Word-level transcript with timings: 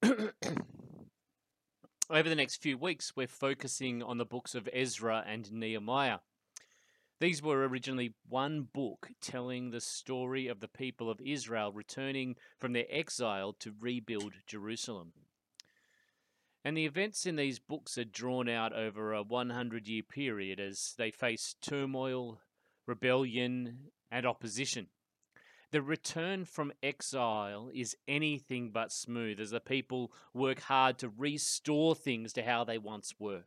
Over 2.10 2.28
the 2.28 2.34
next 2.34 2.62
few 2.62 2.78
weeks, 2.78 3.14
we're 3.14 3.26
focusing 3.26 4.02
on 4.02 4.16
the 4.18 4.24
books 4.24 4.54
of 4.54 4.68
Ezra 4.72 5.22
and 5.26 5.52
Nehemiah. 5.52 6.18
These 7.20 7.42
were 7.42 7.68
originally 7.68 8.14
one 8.26 8.62
book 8.72 9.10
telling 9.20 9.70
the 9.70 9.80
story 9.80 10.46
of 10.46 10.60
the 10.60 10.68
people 10.68 11.10
of 11.10 11.20
Israel 11.20 11.70
returning 11.70 12.36
from 12.58 12.72
their 12.72 12.86
exile 12.88 13.52
to 13.60 13.74
rebuild 13.78 14.32
Jerusalem. 14.46 15.12
And 16.64 16.76
the 16.76 16.86
events 16.86 17.26
in 17.26 17.36
these 17.36 17.58
books 17.58 17.98
are 17.98 18.04
drawn 18.04 18.48
out 18.48 18.72
over 18.72 19.12
a 19.12 19.22
100 19.22 19.86
year 19.86 20.02
period 20.02 20.60
as 20.60 20.94
they 20.96 21.10
face 21.10 21.56
turmoil, 21.60 22.40
rebellion, 22.86 23.90
and 24.10 24.24
opposition. 24.24 24.86
The 25.72 25.82
return 25.82 26.44
from 26.46 26.72
exile 26.82 27.70
is 27.72 27.96
anything 28.08 28.70
but 28.70 28.90
smooth 28.90 29.38
as 29.38 29.50
the 29.50 29.60
people 29.60 30.12
work 30.34 30.60
hard 30.62 30.98
to 30.98 31.08
restore 31.08 31.94
things 31.94 32.32
to 32.32 32.42
how 32.42 32.64
they 32.64 32.76
once 32.76 33.14
were. 33.20 33.44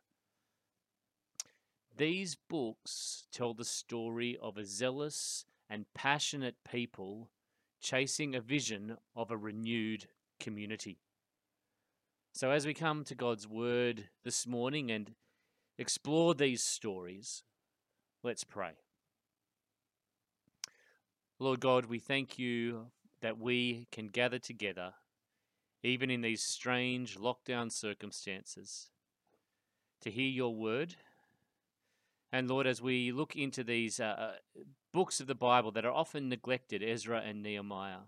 These 1.95 2.35
books 2.49 3.27
tell 3.31 3.53
the 3.53 3.65
story 3.65 4.37
of 4.41 4.57
a 4.57 4.65
zealous 4.65 5.45
and 5.69 5.85
passionate 5.93 6.55
people 6.69 7.29
chasing 7.81 8.35
a 8.35 8.41
vision 8.41 8.97
of 9.15 9.29
a 9.29 9.37
renewed 9.37 10.07
community. 10.39 10.99
So, 12.33 12.51
as 12.51 12.65
we 12.65 12.73
come 12.73 13.03
to 13.03 13.15
God's 13.15 13.47
Word 13.47 14.09
this 14.23 14.47
morning 14.47 14.89
and 14.89 15.13
explore 15.77 16.33
these 16.33 16.63
stories, 16.63 17.43
let's 18.23 18.43
pray. 18.43 18.82
Lord 21.43 21.59
God, 21.59 21.87
we 21.87 21.99
thank 21.99 22.39
you 22.39 22.85
that 23.19 23.37
we 23.37 23.85
can 23.91 24.07
gather 24.07 24.39
together, 24.39 24.93
even 25.83 26.09
in 26.09 26.21
these 26.21 26.41
strange 26.41 27.17
lockdown 27.17 27.69
circumstances, 27.69 28.91
to 29.99 30.09
hear 30.09 30.29
your 30.29 30.55
word. 30.55 30.95
And 32.31 32.49
Lord, 32.49 32.65
as 32.65 32.81
we 32.81 33.11
look 33.11 33.35
into 33.35 33.61
these 33.61 33.99
uh, 33.99 34.15
uh, 34.17 34.31
books 34.93 35.19
of 35.19 35.27
the 35.27 35.35
Bible 35.35 35.71
that 35.71 35.83
are 35.83 35.91
often 35.91 36.29
neglected, 36.29 36.81
Ezra 36.81 37.19
and 37.19 37.43
Nehemiah, 37.43 38.07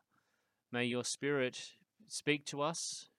may 0.71 0.85
your 0.85 1.03
Spirit 1.03 1.73
speak 2.07 2.45
to 2.45 2.61
us 2.61 3.09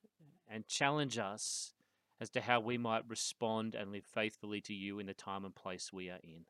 and 0.49 0.67
challenge 0.67 1.19
us 1.19 1.75
as 2.23 2.31
to 2.31 2.41
how 2.41 2.59
we 2.59 2.79
might 2.79 3.07
respond 3.07 3.75
and 3.75 3.93
live 3.93 4.07
faithfully 4.07 4.63
to 4.63 4.73
you 4.73 4.99
in 4.99 5.09
the 5.09 5.13
time 5.13 5.45
and 5.45 5.55
place 5.55 5.93
we 5.93 6.09
are 6.09 6.21
in. 6.25 6.47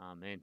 Amen. 0.00 0.40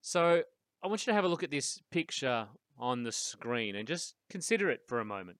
So 0.00 0.42
I 0.82 0.86
want 0.86 1.06
you 1.06 1.10
to 1.10 1.14
have 1.14 1.24
a 1.24 1.28
look 1.28 1.42
at 1.42 1.50
this 1.50 1.80
picture 1.90 2.48
on 2.78 3.02
the 3.02 3.12
screen 3.12 3.76
and 3.76 3.86
just 3.86 4.14
consider 4.28 4.70
it 4.70 4.80
for 4.86 4.98
a 4.98 5.04
moment. 5.04 5.38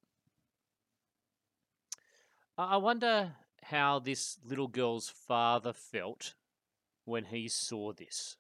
I 2.58 2.77
wonder 2.77 3.33
how 3.62 3.98
this 3.98 4.39
little 4.44 4.69
girl's 4.69 5.08
father 5.08 5.72
felt 5.72 6.34
when 7.06 7.25
he 7.25 7.48
saw 7.48 7.92
this. 7.92 8.36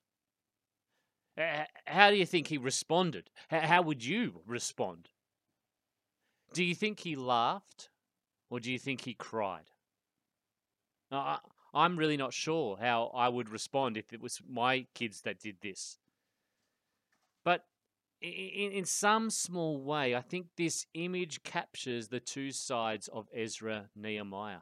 How 1.86 2.10
do 2.10 2.16
you 2.16 2.26
think 2.26 2.48
he 2.48 2.58
responded? 2.58 3.30
How 3.48 3.80
would 3.80 4.04
you 4.04 4.42
respond? 4.46 5.08
Do 6.52 6.62
you 6.62 6.74
think 6.74 7.00
he 7.00 7.16
laughed 7.16 7.88
or 8.50 8.60
do 8.60 8.70
you 8.70 8.78
think 8.78 9.02
he 9.02 9.14
cried? 9.14 9.70
I'm 11.10 11.96
really 11.96 12.18
not 12.18 12.34
sure 12.34 12.76
how 12.78 13.10
I 13.14 13.30
would 13.30 13.48
respond 13.48 13.96
if 13.96 14.12
it 14.12 14.20
was 14.20 14.42
my 14.46 14.86
kids 14.92 15.22
that 15.22 15.40
did 15.40 15.56
this. 15.62 15.96
In, 18.20 18.72
in 18.72 18.84
some 18.84 19.30
small 19.30 19.80
way, 19.80 20.14
I 20.14 20.20
think 20.20 20.48
this 20.56 20.86
image 20.94 21.42
captures 21.42 22.08
the 22.08 22.20
two 22.20 22.52
sides 22.52 23.08
of 23.08 23.28
Ezra 23.34 23.88
Nehemiah. 23.96 24.60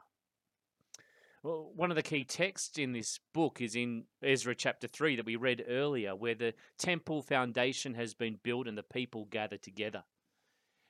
Well, 1.43 1.71
one 1.73 1.89
of 1.89 1.95
the 1.95 2.03
key 2.03 2.25
texts 2.25 2.77
in 2.77 2.91
this 2.91 3.19
book 3.33 3.61
is 3.61 3.75
in 3.75 4.05
Ezra 4.21 4.55
chapter 4.55 4.87
3 4.87 5.15
that 5.15 5.25
we 5.25 5.37
read 5.37 5.63
earlier, 5.69 6.15
where 6.15 6.35
the 6.35 6.53
temple 6.77 7.21
foundation 7.21 7.93
has 7.93 8.13
been 8.13 8.39
built 8.43 8.67
and 8.67 8.77
the 8.77 8.83
people 8.83 9.25
gather 9.25 9.57
together. 9.57 10.03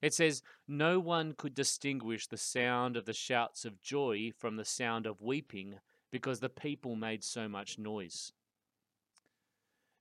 It 0.02 0.14
says, 0.14 0.42
No 0.68 1.00
one 1.00 1.34
could 1.34 1.54
distinguish 1.54 2.28
the 2.28 2.38
sound 2.38 2.98
of 2.98 3.06
the 3.06 3.14
shouts 3.14 3.66
of 3.66 3.82
joy 3.82 4.32
from 4.38 4.56
the 4.56 4.66
sound 4.66 5.06
of 5.06 5.22
weeping 5.22 5.76
because 6.12 6.40
the 6.40 6.50
people 6.50 6.96
made 6.96 7.24
so 7.24 7.48
much 7.48 7.78
noise. 7.78 8.32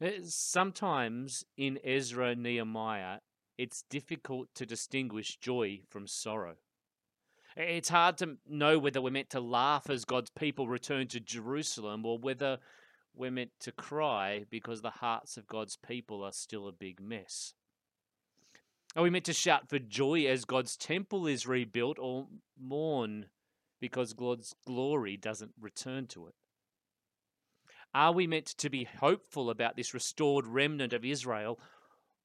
Eh, 0.01 0.21
sometimes 0.25 1.45
in 1.57 1.79
Ezra 1.85 2.37
Nehemiah, 2.37 3.19
it's 3.57 3.83
difficult 3.91 4.49
to 4.55 4.65
distinguish 4.65 5.37
joy 5.39 5.81
from 5.89 6.07
sorrow. 6.07 6.55
It's 7.57 7.89
hard 7.89 8.17
to 8.19 8.37
know 8.49 8.79
whether 8.79 9.03
we're 9.03 9.11
meant 9.11 9.31
to 9.31 9.41
laugh 9.41 9.91
as 9.91 10.05
God's 10.05 10.31
people 10.31 10.69
return 10.69 11.09
to 11.09 11.19
Jerusalem 11.19 12.07
or 12.07 12.17
whether 12.17 12.59
we're 13.13 13.33
meant 13.33 13.51
to 13.61 13.73
cry 13.73 14.45
because 14.49 14.81
the 14.81 14.91
hearts 14.91 15.37
of 15.37 15.49
God's 15.49 15.77
people 15.77 16.23
are 16.23 16.33
still 16.33 16.69
a 16.69 16.73
big 16.73 17.01
mess. 17.01 17.55
Are 18.95 19.03
we 19.03 19.11
meant 19.11 19.25
to 19.25 19.33
shout 19.33 19.69
for 19.69 19.81
joy 19.81 20.27
as 20.27 20.45
God's 20.45 20.77
temple 20.77 21.27
is 21.27 21.47
rebuilt 21.47 21.99
or 21.99 22.29
mourn 22.57 23.27
because 23.81 24.13
God's 24.13 24.55
glory 24.65 25.17
doesn't 25.17 25.53
return 25.61 26.07
to 26.09 26.29
it? 26.29 26.35
Are 27.95 28.13
we 28.13 28.27
meant 28.27 28.47
to 28.59 28.69
be 28.69 28.85
hopeful 28.85 29.51
about 29.51 29.77
this 29.77 29.95
restored 29.95 30.47
remnant 30.47 30.93
of 30.93 31.05
Israel, 31.05 31.59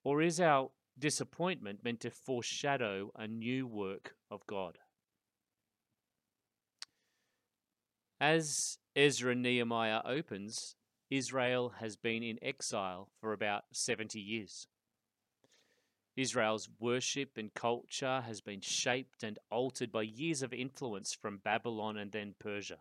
or 0.03 0.21
is 0.21 0.39
our 0.39 0.71
disappointment 0.97 1.83
meant 1.83 2.01
to 2.01 2.11
foreshadow 2.11 3.11
a 3.15 3.27
new 3.27 3.65
work 3.65 4.15
of 4.29 4.45
God? 4.45 4.77
As 8.19 8.77
Ezra 8.95 9.35
Nehemiah 9.35 10.01
opens, 10.05 10.75
Israel 11.09 11.73
has 11.79 11.95
been 11.95 12.23
in 12.23 12.39
exile 12.41 13.09
for 13.19 13.33
about 13.33 13.65
70 13.71 14.19
years. 14.19 14.67
Israel's 16.15 16.69
worship 16.79 17.37
and 17.37 17.53
culture 17.53 18.21
has 18.21 18.39
been 18.39 18.61
shaped 18.61 19.23
and 19.23 19.39
altered 19.49 19.91
by 19.91 20.03
years 20.03 20.43
of 20.43 20.53
influence 20.53 21.13
from 21.13 21.37
Babylon 21.37 21.97
and 21.97 22.11
then 22.11 22.35
Persia. 22.39 22.77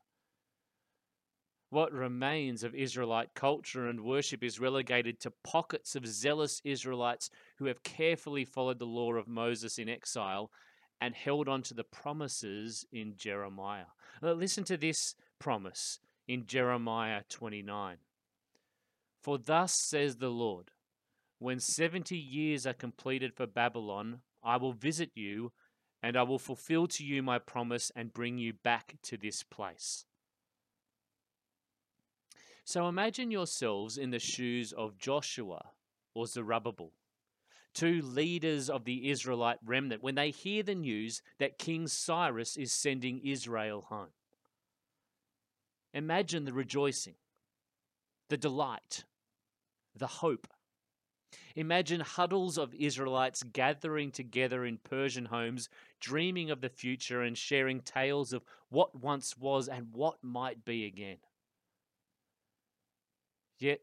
What 1.73 1.95
remains 1.95 2.65
of 2.65 2.75
Israelite 2.75 3.33
culture 3.33 3.89
and 3.89 4.05
worship 4.05 4.45
is 4.45 4.61
relegated 4.61 5.19
to 5.21 5.33
pockets 5.43 5.97
of 5.97 6.07
zealous 6.07 6.61
Israelites 6.65 7.31
who 7.57 7.65
have 7.65 7.83
carefully 7.83 8.45
followed 8.45 8.79
the 8.79 8.85
law 8.85 9.15
of 9.15 9.27
Moses 9.27 9.79
in 9.79 9.89
exile 9.89 10.51
and 11.01 11.15
held 11.15 11.49
on 11.49 11.63
to 11.63 11.73
the 11.73 11.83
promises 11.83 12.85
in 12.93 13.15
Jeremiah. 13.17 13.87
Uh, 14.23 14.33
listen 14.33 14.65
to 14.65 14.77
this 14.77 15.15
promise 15.39 15.99
in 16.29 16.45
Jeremiah 16.45 17.23
29. 17.31 17.97
For 19.23 19.39
thus 19.39 19.73
says 19.73 20.17
the 20.17 20.29
Lord, 20.29 20.73
when 21.39 21.59
70 21.59 22.15
years 22.15 22.67
are 22.67 22.75
completed 22.75 23.33
for 23.33 23.47
Babylon, 23.47 24.21
I 24.45 24.59
will 24.59 24.75
visit 24.75 25.13
you, 25.15 25.53
and 26.03 26.19
I 26.19 26.23
will 26.25 26.39
fulfill 26.39 26.87
to 26.89 27.03
you 27.03 27.23
my 27.23 27.39
promise 27.39 27.91
and 27.97 28.13
bring 28.13 28.37
you 28.37 28.53
back 28.53 28.97
to 29.05 29.17
this 29.17 29.43
place. 29.43 30.05
So 32.65 32.89
imagine 32.89 33.31
yourselves 33.31 33.99
in 33.99 34.11
the 34.11 34.19
shoes 34.19 34.73
of 34.73 34.99
Joshua 34.99 35.71
or 36.15 36.27
Zerubbabel, 36.27 36.93
two 37.75 38.03
leaders 38.03 38.71
of 38.71 38.85
the 38.85 39.11
Israelite 39.11 39.59
remnant, 39.65 40.03
when 40.03 40.15
they 40.15 40.31
hear 40.31 40.63
the 40.63 40.75
news 40.75 41.23
that 41.39 41.59
King 41.59 41.89
Cyrus 41.89 42.57
is 42.57 42.73
sending 42.73 43.21
Israel 43.25 43.87
home. 43.89 44.13
Imagine 45.93 46.45
the 46.45 46.53
rejoicing, 46.53 47.17
the 48.29 48.37
delight, 48.37 49.05
the 49.95 50.07
hope. 50.07 50.47
Imagine 51.55 52.01
huddles 52.01 52.57
of 52.57 52.75
Israelites 52.75 53.43
gathering 53.43 54.11
together 54.11 54.65
in 54.65 54.79
Persian 54.79 55.27
homes, 55.27 55.69
dreaming 56.01 56.51
of 56.51 56.61
the 56.61 56.69
future 56.69 57.23
and 57.23 57.37
sharing 57.37 57.81
tales 57.81 58.33
of 58.33 58.45
what 58.71 58.95
once 58.95 59.37
was 59.37 59.69
and 59.69 59.89
what 59.93 60.23
might 60.23 60.65
be 60.65 60.87
again. 60.87 61.19
Yet 63.63 63.83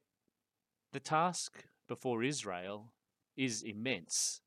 the 0.91 0.99
task 0.99 1.63
before 1.87 2.21
Israel 2.21 2.91
is 3.37 3.61
immense, 3.61 4.41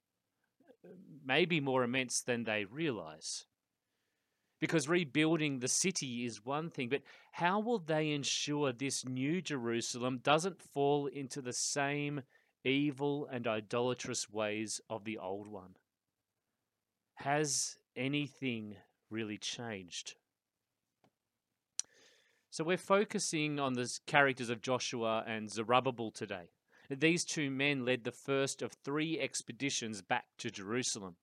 maybe 1.25 1.59
more 1.59 1.85
immense 1.85 2.21
than 2.21 2.45
they 2.45 2.67
realize. 2.67 3.47
Because 4.61 4.91
rebuilding 4.91 5.61
the 5.61 5.69
city 5.69 6.27
is 6.27 6.45
one 6.45 6.69
thing, 6.69 6.91
but 6.91 7.01
how 7.33 7.61
will 7.61 7.79
they 7.79 8.11
ensure 8.11 8.73
this 8.75 9.07
new 9.07 9.41
Jerusalem 9.41 10.21
doesn't 10.23 10.61
fall 10.61 11.07
into 11.07 11.41
the 11.41 11.55
same 11.55 12.21
evil 12.63 13.27
and 13.33 13.47
idolatrous 13.47 14.29
ways 14.29 14.83
of 14.91 15.05
the 15.05 15.17
old 15.17 15.49
one? 15.49 15.77
Has 17.15 17.79
anything 17.97 18.77
really 19.09 19.39
changed? 19.39 20.15
So 22.53 22.65
we're 22.65 22.77
focusing 22.77 23.59
on 23.59 23.73
the 23.73 23.91
characters 24.05 24.51
of 24.51 24.61
Joshua 24.61 25.25
and 25.27 25.51
Zerubbabel 25.51 26.11
today. 26.11 26.51
These 26.91 27.25
two 27.25 27.51
men 27.51 27.87
led 27.87 28.05
the 28.05 28.13
first 28.13 28.61
of 28.61 28.73
three 28.73 29.19
expeditions 29.19 30.03
back 30.03 30.27
to 30.37 30.51
Jerusalem. 30.51 31.17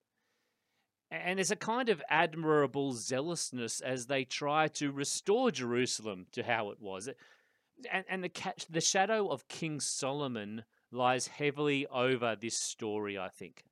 And 1.12 1.38
there's 1.38 1.52
a 1.52 1.56
kind 1.56 1.88
of 1.90 2.02
admirable 2.10 2.94
zealousness 2.94 3.80
as 3.80 4.08
they 4.08 4.24
try 4.24 4.70
to 4.70 4.92
restore 4.92 5.52
Jerusalem 5.52 6.26
to 6.32 6.42
how 6.42 6.72
it 6.72 6.82
was. 6.82 7.08
And, 7.92 8.06
and 8.10 8.24
the, 8.24 8.32
the 8.68 8.82
shadow 8.82 9.28
of 9.28 9.48
King 9.48 9.80
Solomon 9.80 10.64
lies 10.92 11.28
heavily 11.28 11.86
over 11.86 12.36
this 12.36 12.58
story, 12.58 13.20
I 13.20 13.30
think. 13.30 13.66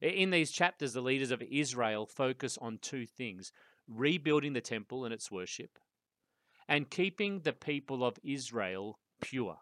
In 0.00 0.30
these 0.30 0.50
chapters, 0.50 0.94
the 0.94 1.02
leaders 1.02 1.30
of 1.30 1.42
Israel 1.42 2.06
focus 2.06 2.56
on 2.62 2.78
two 2.78 3.04
things 3.04 3.52
rebuilding 3.86 4.54
the 4.54 4.62
temple 4.62 5.04
and 5.04 5.12
its 5.12 5.30
worship, 5.30 5.78
and 6.68 6.90
keeping 6.90 7.40
the 7.40 7.52
people 7.52 8.04
of 8.04 8.18
Israel 8.22 8.98
pure. 9.20 9.58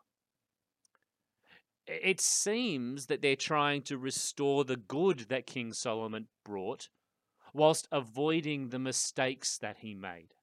It 1.87 2.21
seems 2.21 3.06
that 3.06 3.21
they're 3.21 3.37
trying 3.37 3.83
to 3.83 3.99
restore 3.99 4.65
the 4.65 4.77
good 4.77 5.27
that 5.29 5.47
King 5.47 5.73
Solomon 5.73 6.29
brought, 6.45 6.89
whilst 7.53 7.87
avoiding 7.93 8.71
the 8.71 8.79
mistakes 8.79 9.59
that 9.59 9.79
he 9.79 9.95
made. 9.95 10.35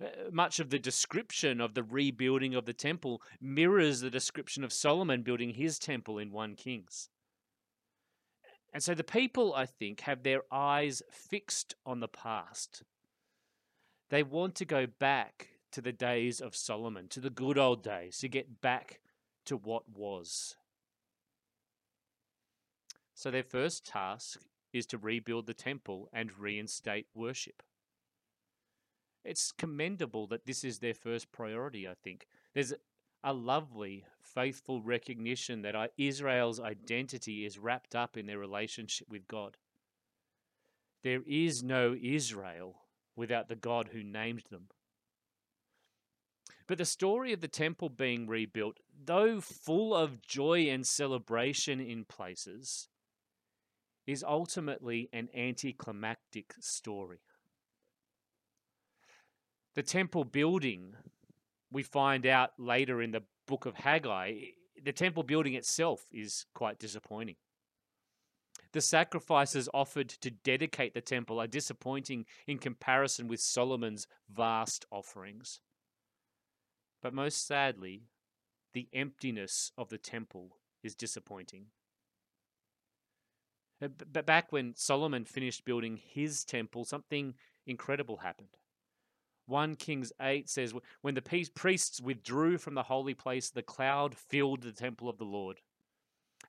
Uh, 0.00 0.30
much 0.30 0.60
of 0.60 0.70
the 0.70 0.78
description 0.78 1.60
of 1.60 1.74
the 1.74 1.82
rebuilding 1.82 2.54
of 2.54 2.66
the 2.66 2.72
temple 2.72 3.22
mirrors 3.40 4.00
the 4.00 4.10
description 4.10 4.64
of 4.64 4.72
Solomon 4.72 5.22
building 5.22 5.54
his 5.54 5.78
temple 5.78 6.18
in 6.18 6.30
1 6.30 6.56
Kings. 6.56 7.08
And 8.72 8.82
so 8.82 8.94
the 8.94 9.04
people, 9.04 9.54
I 9.54 9.66
think, 9.66 10.00
have 10.00 10.22
their 10.22 10.42
eyes 10.50 11.02
fixed 11.10 11.74
on 11.84 12.00
the 12.00 12.08
past. 12.08 12.82
They 14.12 14.22
want 14.22 14.54
to 14.56 14.66
go 14.66 14.86
back 14.86 15.48
to 15.70 15.80
the 15.80 15.90
days 15.90 16.42
of 16.42 16.54
Solomon, 16.54 17.08
to 17.08 17.18
the 17.18 17.30
good 17.30 17.56
old 17.56 17.82
days, 17.82 18.18
to 18.18 18.28
get 18.28 18.60
back 18.60 19.00
to 19.46 19.56
what 19.56 19.88
was. 19.88 20.54
So 23.14 23.30
their 23.30 23.42
first 23.42 23.86
task 23.86 24.38
is 24.70 24.84
to 24.88 24.98
rebuild 24.98 25.46
the 25.46 25.54
temple 25.54 26.10
and 26.12 26.38
reinstate 26.38 27.06
worship. 27.14 27.62
It's 29.24 29.50
commendable 29.50 30.26
that 30.26 30.44
this 30.44 30.62
is 30.62 30.80
their 30.80 30.92
first 30.92 31.32
priority, 31.32 31.88
I 31.88 31.94
think. 31.94 32.26
There's 32.52 32.74
a 33.24 33.32
lovely, 33.32 34.04
faithful 34.20 34.82
recognition 34.82 35.62
that 35.62 35.92
Israel's 35.96 36.60
identity 36.60 37.46
is 37.46 37.58
wrapped 37.58 37.94
up 37.94 38.18
in 38.18 38.26
their 38.26 38.38
relationship 38.38 39.08
with 39.08 39.26
God. 39.26 39.56
There 41.02 41.22
is 41.26 41.62
no 41.62 41.96
Israel 41.98 42.81
without 43.16 43.48
the 43.48 43.56
God 43.56 43.90
who 43.92 44.02
named 44.02 44.44
them. 44.50 44.68
But 46.66 46.78
the 46.78 46.84
story 46.84 47.32
of 47.32 47.40
the 47.40 47.48
temple 47.48 47.88
being 47.88 48.26
rebuilt, 48.26 48.78
though 49.04 49.40
full 49.40 49.94
of 49.94 50.22
joy 50.22 50.68
and 50.68 50.86
celebration 50.86 51.80
in 51.80 52.04
places, 52.04 52.88
is 54.06 54.24
ultimately 54.24 55.08
an 55.12 55.28
anticlimactic 55.34 56.54
story. 56.60 57.20
The 59.74 59.82
temple 59.82 60.24
building 60.24 60.94
we 61.70 61.82
find 61.82 62.26
out 62.26 62.50
later 62.58 63.00
in 63.00 63.10
the 63.12 63.22
book 63.46 63.66
of 63.66 63.76
Haggai, 63.76 64.34
the 64.82 64.92
temple 64.92 65.22
building 65.22 65.54
itself 65.54 66.06
is 66.12 66.46
quite 66.54 66.78
disappointing. 66.78 67.36
The 68.72 68.80
sacrifices 68.80 69.68
offered 69.74 70.08
to 70.08 70.30
dedicate 70.30 70.94
the 70.94 71.02
temple 71.02 71.40
are 71.40 71.46
disappointing 71.46 72.24
in 72.46 72.58
comparison 72.58 73.28
with 73.28 73.40
Solomon's 73.40 74.06
vast 74.30 74.86
offerings. 74.90 75.60
But 77.02 77.12
most 77.12 77.46
sadly, 77.46 78.04
the 78.72 78.88
emptiness 78.94 79.72
of 79.76 79.90
the 79.90 79.98
temple 79.98 80.56
is 80.82 80.94
disappointing. 80.94 81.66
Uh, 83.82 83.88
but 84.10 84.24
back 84.24 84.52
when 84.52 84.74
Solomon 84.76 85.24
finished 85.24 85.64
building 85.64 85.96
his 85.96 86.44
temple, 86.44 86.84
something 86.84 87.34
incredible 87.66 88.18
happened. 88.18 88.56
1 89.46 89.74
Kings 89.74 90.12
8 90.20 90.48
says, 90.48 90.72
When 91.02 91.14
the 91.14 91.48
priests 91.54 92.00
withdrew 92.00 92.58
from 92.58 92.74
the 92.74 92.84
holy 92.84 93.14
place, 93.14 93.50
the 93.50 93.62
cloud 93.62 94.16
filled 94.16 94.62
the 94.62 94.72
temple 94.72 95.08
of 95.08 95.18
the 95.18 95.24
Lord. 95.24 95.60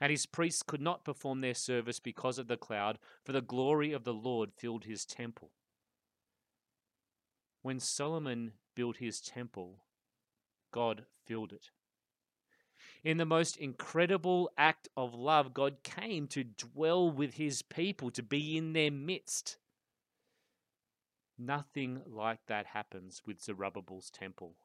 And 0.02 0.12
his 0.12 0.26
priests 0.26 0.64
could 0.64 0.82
not 0.82 1.06
perform 1.06 1.42
their 1.42 1.54
service 1.54 2.00
because 2.00 2.38
of 2.38 2.48
the 2.48 2.58
cloud, 2.58 2.98
for 3.24 3.32
the 3.32 3.42
glory 3.42 3.94
of 3.94 4.04
the 4.04 4.14
Lord 4.14 4.52
filled 4.54 4.86
his 4.86 5.06
temple. 5.06 5.52
When 7.62 7.80
Solomon 7.80 8.54
built 8.76 8.98
his 8.98 9.22
temple, 9.22 9.84
God 10.72 11.06
filled 11.26 11.54
it. 11.54 11.70
In 13.04 13.18
the 13.18 13.26
most 13.26 13.58
incredible 13.58 14.50
act 14.58 14.88
of 14.98 15.14
love, 15.14 15.54
God 15.54 15.84
came 15.84 16.28
to 16.28 16.44
dwell 16.44 17.10
with 17.10 17.36
his 17.36 17.62
people, 17.62 18.12
to 18.12 18.24
be 18.24 18.58
in 18.58 18.74
their 18.74 18.92
midst. 18.92 19.58
Nothing 21.38 22.02
like 22.06 22.40
that 22.48 22.68
happens 22.68 23.22
with 23.26 23.42
Zerubbabel's 23.42 24.10
temple. 24.10 24.56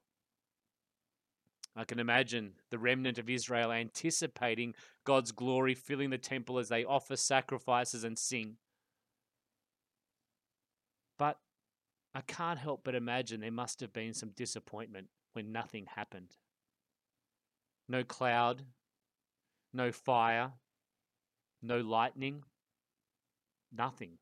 I 1.76 1.84
can 1.84 1.98
imagine 1.98 2.54
the 2.70 2.78
remnant 2.78 3.18
of 3.18 3.30
Israel 3.30 3.70
anticipating 3.70 4.74
God's 5.04 5.32
glory 5.32 5.74
filling 5.74 6.10
the 6.10 6.18
temple 6.18 6.58
as 6.58 6.68
they 6.68 6.84
offer 6.84 7.16
sacrifices 7.16 8.04
and 8.04 8.18
sing. 8.18 8.56
But 11.18 11.38
I 12.14 12.20
can't 12.22 12.58
help 12.58 12.82
but 12.84 12.94
imagine 12.94 13.40
there 13.40 13.52
must 13.52 13.80
have 13.80 13.92
been 13.92 14.14
some 14.14 14.30
disappointment 14.30 15.08
when 15.34 15.52
nothing 15.52 15.86
happened. 15.94 16.36
No 17.88 18.02
cloud, 18.02 18.62
no 19.72 19.92
fire, 19.92 20.52
no 21.62 21.78
lightning, 21.78 22.42
nothing. 23.72 24.18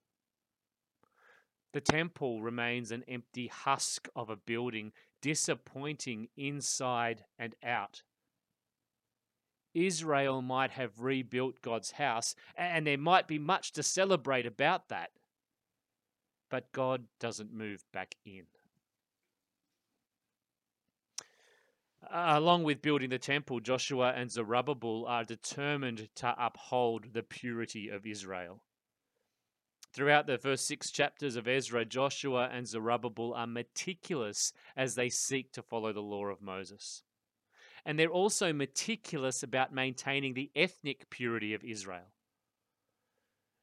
The 1.72 1.81
temple 1.81 2.40
remains 2.43 2.90
an 2.90 3.04
empty 3.06 3.48
husk 3.48 4.08
of 4.16 4.31
a 4.31 4.37
building, 4.37 4.93
disappointing 5.26 6.28
inside 6.37 7.25
and 7.37 7.56
out. 7.61 8.05
Israel 9.75 10.40
might 10.40 10.70
have 10.70 11.00
rebuilt 11.00 11.61
God's 11.62 11.90
house, 11.90 12.37
and 12.56 12.87
there 12.87 12.96
might 12.96 13.26
be 13.26 13.37
much 13.37 13.73
to 13.73 13.82
celebrate 13.82 14.46
about 14.46 14.88
that. 14.88 15.11
But 16.49 16.70
God 16.70 17.06
doesn't 17.19 17.52
move 17.52 17.84
back 17.93 18.14
in. 18.25 18.44
Along 22.08 22.62
with 22.62 22.81
building 22.81 23.11
the 23.11 23.19
temple, 23.19 23.58
Joshua 23.58 24.12
and 24.14 24.31
Zerubbabel 24.31 25.06
are 25.08 25.25
determined 25.25 26.08
to 26.14 26.37
uphold 26.38 27.14
the 27.14 27.25
purity 27.25 27.88
of 27.88 28.06
Israel. 28.06 28.62
Throughout 29.96 30.26
the 30.26 30.36
first 30.36 30.67
six 30.67 30.91
chapters 30.91 31.36
of 31.36 31.48
Ezra, 31.48 31.86
Joshua 31.86 32.50
and 32.53 32.69
Zerubbabel 32.69 33.32
are 33.32 33.46
meticulous 33.46 34.53
as 34.76 34.94
they 34.94 35.08
seek 35.08 35.53
to 35.53 35.62
follow 35.62 35.91
the 35.91 36.03
law 36.03 36.26
of 36.26 36.43
Moses. 36.43 37.03
And 37.86 37.98
they're 37.98 38.10
also 38.10 38.53
meticulous 38.53 39.43
about 39.43 39.72
maintaining 39.72 40.34
the 40.34 40.50
ethnic 40.55 41.08
purity 41.08 41.55
of 41.55 41.65
Israel. 41.65 42.12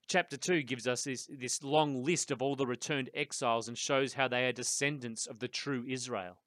Chapter 0.08 0.36
2 0.36 0.64
gives 0.64 0.88
us 0.88 1.04
this, 1.04 1.30
this 1.32 1.62
long 1.62 2.04
list 2.04 2.32
of 2.32 2.42
all 2.42 2.56
the 2.56 2.66
returned 2.66 3.12
exiles 3.14 3.68
and 3.68 3.78
shows 3.78 4.16
how 4.16 4.28
they 4.28 4.46
are 4.46 4.52
descendants 4.52 5.28
of 5.28 5.38
the 5.38 5.48
true 5.48 5.86
Israel. 5.88 6.40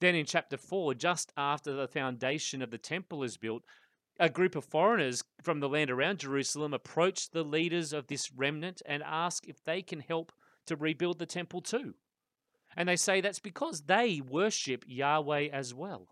Then 0.00 0.14
in 0.14 0.26
chapter 0.26 0.58
4, 0.58 0.92
just 0.92 1.32
after 1.38 1.72
the 1.72 1.88
foundation 1.88 2.60
of 2.60 2.70
the 2.70 2.78
temple 2.78 3.22
is 3.22 3.38
built, 3.38 3.64
a 4.18 4.28
group 4.28 4.54
of 4.54 4.64
foreigners 4.64 5.24
from 5.42 5.60
the 5.60 5.68
land 5.68 5.90
around 5.90 6.20
Jerusalem 6.20 6.72
approach 6.72 7.30
the 7.30 7.42
leaders 7.42 7.92
of 7.92 8.06
this 8.06 8.32
remnant 8.32 8.80
and 8.86 9.02
ask 9.02 9.46
if 9.48 9.62
they 9.64 9.82
can 9.82 10.00
help 10.00 10.32
to 10.66 10.76
rebuild 10.76 11.18
the 11.18 11.26
temple 11.26 11.60
too. 11.60 11.94
And 12.76 12.88
they 12.88 12.96
say 12.96 13.20
that's 13.20 13.40
because 13.40 13.82
they 13.82 14.20
worship 14.20 14.84
Yahweh 14.86 15.48
as 15.52 15.74
well. 15.74 16.08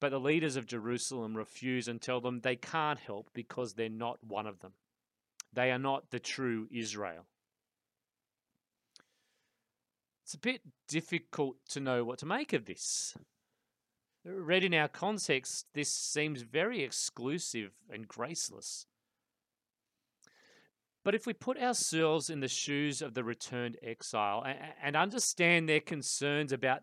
But 0.00 0.10
the 0.10 0.20
leaders 0.20 0.56
of 0.56 0.66
Jerusalem 0.66 1.36
refuse 1.36 1.88
and 1.88 2.00
tell 2.00 2.20
them 2.20 2.40
they 2.40 2.56
can't 2.56 2.98
help 2.98 3.30
because 3.32 3.74
they're 3.74 3.88
not 3.88 4.22
one 4.22 4.46
of 4.46 4.60
them. 4.60 4.72
They 5.52 5.70
are 5.70 5.78
not 5.78 6.10
the 6.10 6.20
true 6.20 6.68
Israel. 6.70 7.26
It's 10.24 10.34
a 10.34 10.38
bit 10.38 10.60
difficult 10.88 11.56
to 11.70 11.80
know 11.80 12.04
what 12.04 12.18
to 12.18 12.26
make 12.26 12.52
of 12.52 12.66
this. 12.66 13.14
Read 14.28 14.64
in 14.64 14.74
our 14.74 14.88
context, 14.88 15.66
this 15.72 15.88
seems 15.88 16.42
very 16.42 16.82
exclusive 16.82 17.70
and 17.88 18.08
graceless. 18.08 18.86
But 21.04 21.14
if 21.14 21.26
we 21.26 21.32
put 21.32 21.62
ourselves 21.62 22.28
in 22.28 22.40
the 22.40 22.48
shoes 22.48 23.00
of 23.00 23.14
the 23.14 23.22
returned 23.22 23.76
exile 23.84 24.44
and 24.82 24.96
understand 24.96 25.68
their 25.68 25.78
concerns 25.78 26.50
about 26.50 26.80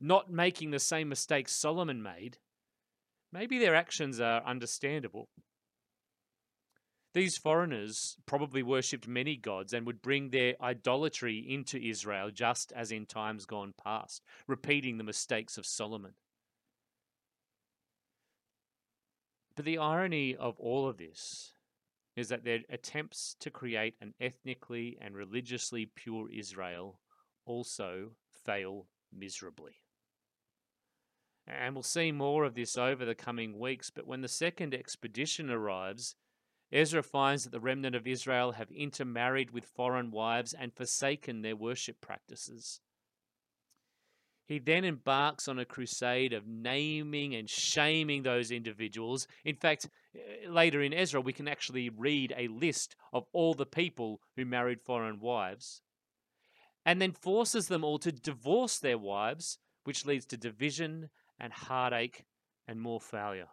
not 0.00 0.30
making 0.30 0.70
the 0.70 0.78
same 0.78 1.10
mistakes 1.10 1.52
Solomon 1.52 2.02
made, 2.02 2.38
maybe 3.30 3.58
their 3.58 3.74
actions 3.74 4.18
are 4.18 4.42
understandable. 4.46 5.28
These 7.12 7.36
foreigners 7.36 8.16
probably 8.24 8.62
worshipped 8.62 9.06
many 9.06 9.36
gods 9.36 9.74
and 9.74 9.84
would 9.86 10.00
bring 10.00 10.30
their 10.30 10.54
idolatry 10.62 11.44
into 11.46 11.78
Israel 11.78 12.30
just 12.30 12.72
as 12.74 12.90
in 12.90 13.04
times 13.04 13.44
gone 13.44 13.74
past, 13.84 14.22
repeating 14.46 14.96
the 14.96 15.04
mistakes 15.04 15.58
of 15.58 15.66
Solomon. 15.66 16.14
But 19.58 19.64
the 19.64 19.78
irony 19.78 20.36
of 20.36 20.54
all 20.60 20.88
of 20.88 20.98
this 20.98 21.50
is 22.14 22.28
that 22.28 22.44
their 22.44 22.60
attempts 22.70 23.34
to 23.40 23.50
create 23.50 23.96
an 24.00 24.14
ethnically 24.20 24.96
and 25.00 25.16
religiously 25.16 25.84
pure 25.84 26.30
Israel 26.30 27.00
also 27.44 28.12
fail 28.44 28.86
miserably. 29.12 29.82
And 31.44 31.74
we'll 31.74 31.82
see 31.82 32.12
more 32.12 32.44
of 32.44 32.54
this 32.54 32.78
over 32.78 33.04
the 33.04 33.16
coming 33.16 33.58
weeks, 33.58 33.90
but 33.90 34.06
when 34.06 34.20
the 34.20 34.28
second 34.28 34.74
expedition 34.74 35.50
arrives, 35.50 36.14
Ezra 36.70 37.02
finds 37.02 37.42
that 37.42 37.50
the 37.50 37.58
remnant 37.58 37.96
of 37.96 38.06
Israel 38.06 38.52
have 38.52 38.70
intermarried 38.70 39.50
with 39.50 39.64
foreign 39.64 40.12
wives 40.12 40.54
and 40.54 40.72
forsaken 40.72 41.42
their 41.42 41.56
worship 41.56 42.00
practices. 42.00 42.80
He 44.48 44.58
then 44.58 44.84
embarks 44.84 45.46
on 45.46 45.58
a 45.58 45.66
crusade 45.66 46.32
of 46.32 46.46
naming 46.46 47.34
and 47.34 47.50
shaming 47.50 48.22
those 48.22 48.50
individuals. 48.50 49.28
In 49.44 49.54
fact, 49.54 49.90
eh, 50.14 50.48
later 50.48 50.80
in 50.80 50.94
Ezra, 50.94 51.20
we 51.20 51.34
can 51.34 51.46
actually 51.46 51.90
read 51.90 52.32
a 52.34 52.48
list 52.48 52.96
of 53.12 53.26
all 53.34 53.52
the 53.52 53.66
people 53.66 54.22
who 54.36 54.46
married 54.46 54.80
foreign 54.80 55.20
wives, 55.20 55.82
and 56.86 56.98
then 56.98 57.12
forces 57.12 57.68
them 57.68 57.84
all 57.84 57.98
to 57.98 58.10
divorce 58.10 58.78
their 58.78 58.96
wives, 58.96 59.58
which 59.84 60.06
leads 60.06 60.24
to 60.24 60.38
division 60.38 61.10
and 61.38 61.52
heartache 61.52 62.24
and 62.66 62.80
more 62.80 63.00
failure. 63.00 63.48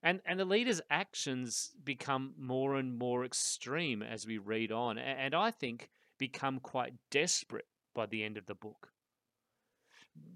And, 0.00 0.20
and 0.24 0.38
the 0.38 0.44
leader's 0.44 0.80
actions 0.90 1.72
become 1.82 2.34
more 2.38 2.76
and 2.76 2.96
more 2.96 3.24
extreme 3.24 4.00
as 4.00 4.28
we 4.28 4.38
read 4.38 4.70
on, 4.70 4.96
and 4.96 5.34
I 5.34 5.50
think 5.50 5.90
become 6.18 6.60
quite 6.60 6.94
desperate 7.10 7.66
by 7.96 8.06
the 8.06 8.22
end 8.22 8.36
of 8.36 8.46
the 8.46 8.54
book. 8.54 8.90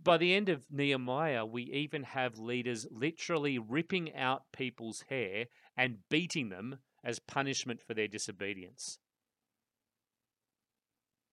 By 0.03 0.17
the 0.17 0.35
end 0.35 0.49
of 0.49 0.63
Nehemiah, 0.71 1.45
we 1.45 1.63
even 1.65 2.03
have 2.03 2.39
leaders 2.39 2.87
literally 2.91 3.59
ripping 3.59 4.15
out 4.17 4.51
people's 4.53 5.05
hair 5.11 5.47
and 5.77 5.99
beating 6.09 6.49
them 6.49 6.79
as 7.05 7.19
punishment 7.19 7.81
for 7.81 7.95
their 7.95 8.09
disobedience. 8.09 8.99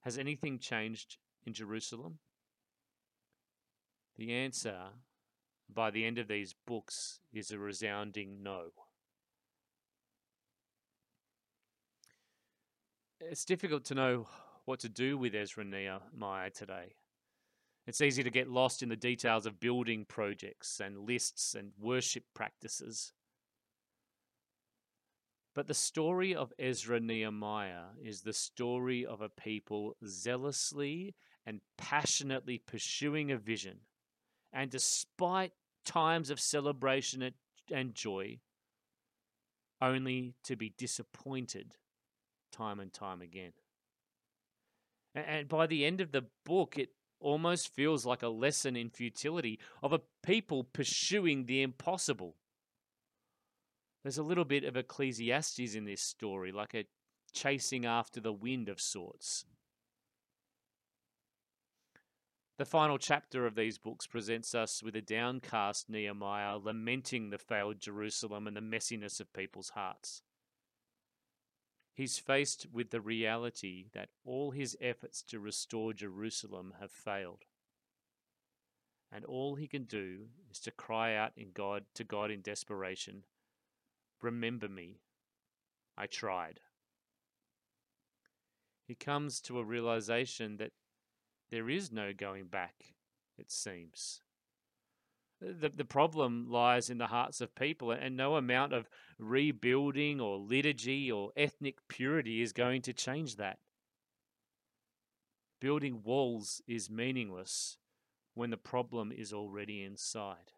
Has 0.02 0.18
anything 0.18 0.60
changed 0.60 1.18
in 1.46 1.54
Jerusalem? 1.54 2.20
The 4.18 4.34
answer 4.34 4.90
by 5.74 5.92
the 5.92 6.06
end 6.06 6.18
of 6.18 6.28
these 6.28 6.54
books 6.66 7.22
is 7.34 7.52
a 7.52 7.60
resounding 7.60 8.44
no. 8.44 8.72
It's 13.20 13.46
difficult 13.46 13.84
to 13.86 13.96
know 13.96 14.28
what 14.68 14.80
to 14.82 14.90
do 14.90 15.18
with 15.18 15.34
Ezra 15.34 15.64
Nehemiah 15.64 16.50
today. 16.50 16.96
It's 17.88 18.02
easy 18.02 18.22
to 18.22 18.30
get 18.30 18.50
lost 18.50 18.84
in 18.84 18.90
the 18.90 18.98
details 18.98 19.46
of 19.46 19.62
building 19.62 20.04
projects 20.04 20.82
and 20.84 21.08
lists 21.08 21.56
and 21.56 21.72
worship 21.80 22.26
practices. 22.36 23.14
But 25.56 25.68
the 25.68 25.74
story 25.74 26.36
of 26.36 26.52
Ezra 26.60 27.00
Nehemiah 27.00 27.96
is 28.04 28.22
the 28.22 28.34
story 28.34 29.06
of 29.06 29.22
a 29.22 29.30
people 29.30 29.96
zealously 30.06 31.16
and 31.46 31.62
passionately 31.78 32.58
pursuing 32.58 33.32
a 33.32 33.38
vision. 33.38 33.78
And 34.52 34.70
despite 34.70 35.54
times 35.86 36.30
of 36.30 36.42
celebration 36.42 37.32
and 37.72 37.96
joy, 37.96 38.40
only 39.82 40.36
to 40.44 40.58
be 40.58 40.74
disappointed 40.78 41.76
time 42.52 42.82
and 42.82 42.92
time 42.92 43.22
again. 43.22 43.54
And 45.26 45.48
by 45.48 45.66
the 45.66 45.84
end 45.84 46.00
of 46.00 46.12
the 46.12 46.26
book, 46.46 46.78
it 46.78 46.90
almost 47.20 47.74
feels 47.74 48.06
like 48.06 48.22
a 48.22 48.28
lesson 48.28 48.76
in 48.76 48.92
futility 48.92 49.60
of 49.82 49.92
a 49.92 50.02
people 50.24 50.64
pursuing 50.64 51.46
the 51.46 51.64
impossible. 51.64 52.36
There's 54.04 54.20
a 54.20 54.24
little 54.24 54.46
bit 54.46 54.64
of 54.64 54.78
Ecclesiastes 54.78 55.74
in 55.74 55.86
this 55.86 56.02
story, 56.02 56.52
like 56.52 56.76
a 56.76 56.86
chasing 57.34 57.86
after 57.86 58.20
the 58.20 58.32
wind 58.32 58.70
of 58.70 58.80
sorts. 58.80 59.46
The 62.58 62.66
final 62.66 62.98
chapter 62.98 63.46
of 63.46 63.56
these 63.56 63.78
books 63.78 64.08
presents 64.08 64.54
us 64.56 64.82
with 64.82 64.96
a 64.96 65.02
downcast 65.02 65.90
Nehemiah 65.90 66.58
lamenting 66.58 67.30
the 67.30 67.38
failed 67.38 67.80
Jerusalem 67.80 68.48
and 68.48 68.56
the 68.56 68.62
messiness 68.62 69.20
of 69.20 69.34
people's 69.34 69.70
hearts. 69.70 70.22
He's 71.98 72.20
faced 72.20 72.68
with 72.72 72.92
the 72.92 73.02
reality 73.02 73.88
that 73.94 74.12
all 74.24 74.52
his 74.52 74.78
efforts 74.80 75.24
to 75.24 75.40
restore 75.40 75.94
Jerusalem 75.94 76.76
have 76.80 76.92
failed. 76.92 77.46
And 79.12 79.26
all 79.26 79.56
he 79.56 79.68
can 79.68 79.86
do 79.86 80.30
is 80.52 80.60
to 80.60 80.72
cry 80.72 81.16
out 81.16 81.32
in 81.36 81.54
God 81.54 81.88
to 81.96 82.04
God 82.04 82.30
in 82.30 82.44
desperation, 82.44 83.26
"Remember 84.22 84.70
me. 84.70 85.02
I 85.98 86.06
tried." 86.06 86.62
He 88.86 88.94
comes 88.94 89.42
to 89.42 89.58
a 89.58 89.64
realization 89.64 90.58
that 90.58 90.74
there 91.50 91.68
is 91.68 91.92
no 91.92 92.14
going 92.14 92.48
back, 92.48 92.94
it 93.38 93.50
seems. 93.50 94.22
The, 95.40 95.70
the 95.70 95.86
problem 95.86 96.50
lies 96.50 96.90
in 96.90 96.98
the 96.98 97.08
hearts 97.08 97.42
of 97.42 97.54
people, 97.54 97.92
and 97.92 98.18
no 98.18 98.36
amount 98.36 98.74
of 98.74 98.90
rebuilding 99.20 100.20
or 100.20 100.38
liturgy 100.38 101.12
or 101.12 101.32
ethnic 101.38 101.88
purity 101.88 102.42
is 102.42 102.54
going 102.54 102.82
to 102.84 102.94
change 102.94 103.36
that. 103.36 103.60
Building 105.60 106.02
walls 106.04 106.62
is 106.68 106.90
meaningless 106.90 107.78
when 108.34 108.50
the 108.50 108.58
problem 108.58 109.12
is 109.12 109.34
already 109.34 109.84
inside. 109.84 110.52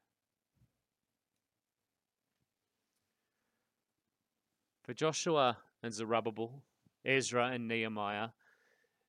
For 4.83 4.93
Joshua 4.93 5.57
and 5.83 5.93
Zerubbabel, 5.93 6.63
Ezra 7.05 7.47
and 7.47 7.67
Nehemiah, 7.67 8.29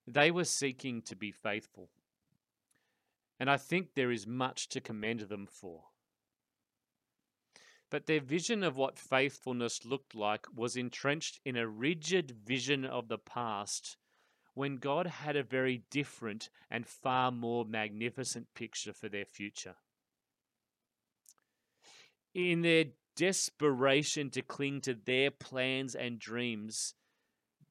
they 0.07 0.31
were 0.31 0.45
seeking 0.45 1.03
to 1.03 1.17
be 1.17 1.33
faithful. 1.33 1.89
And 3.41 3.51
I 3.51 3.57
think 3.57 3.95
there 3.95 4.13
is 4.13 4.27
much 4.27 4.69
to 4.69 4.81
commend 4.81 5.21
them 5.21 5.47
for. 5.47 5.85
But 7.91 8.07
their 8.07 8.21
vision 8.21 8.63
of 8.63 8.77
what 8.77 8.99
faithfulness 8.99 9.85
looked 9.85 10.15
like 10.15 10.47
was 10.55 10.77
entrenched 10.77 11.41
in 11.45 11.57
a 11.57 11.67
rigid 11.67 12.31
vision 12.31 12.85
of 12.85 13.09
the 13.09 13.19
past 13.19 13.97
when 14.55 14.77
God 14.77 15.07
had 15.07 15.37
a 15.37 15.43
very 15.43 15.83
different 15.91 16.51
and 16.71 16.87
far 16.87 17.33
more 17.33 17.65
magnificent 17.65 18.53
picture 18.55 18.93
for 18.93 19.09
their 19.09 19.25
future. 19.25 19.77
In 22.35 22.61
their 22.61 22.85
desperation 23.17 24.31
to 24.31 24.43
cling 24.43 24.83
to 24.83 24.95
their 24.95 25.31
plans 25.31 25.95
and 25.95 26.19
dreams, 26.19 26.95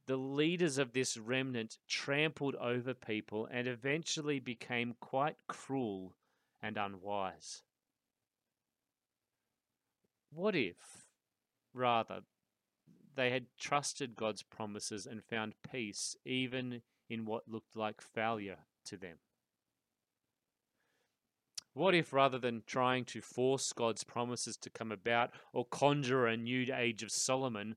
the 0.10 0.18
leaders 0.18 0.80
of 0.80 0.92
this 0.92 1.18
remnant 1.18 1.78
trampled 1.88 2.56
over 2.56 2.96
people 2.96 3.48
and 3.52 3.68
eventually 3.68 4.40
became 4.40 4.96
quite 5.00 5.36
cruel 5.48 6.16
and 6.64 6.78
unwise. 6.78 7.62
What 10.34 10.56
if, 10.56 11.06
rather, 11.76 12.22
they 13.16 13.30
had 13.30 13.46
trusted 13.60 14.16
God's 14.16 14.42
promises 14.42 15.06
and 15.06 15.24
found 15.24 15.54
peace 15.72 16.16
even 16.26 16.82
in 17.08 17.26
what 17.26 17.48
looked 17.48 17.76
like 17.76 18.02
failure 18.02 18.58
to 18.86 18.98
them? 18.98 19.18
What 21.76 21.94
if, 21.94 22.12
rather 22.12 22.40
than 22.40 22.64
trying 22.66 23.06
to 23.06 23.22
force 23.22 23.74
God's 23.74 24.04
promises 24.04 24.58
to 24.58 24.72
come 24.72 24.92
about 24.92 25.30
or 25.54 25.66
conjure 25.66 26.26
a 26.26 26.36
new 26.36 26.66
age 26.76 27.04
of 27.04 27.12
Solomon, 27.12 27.76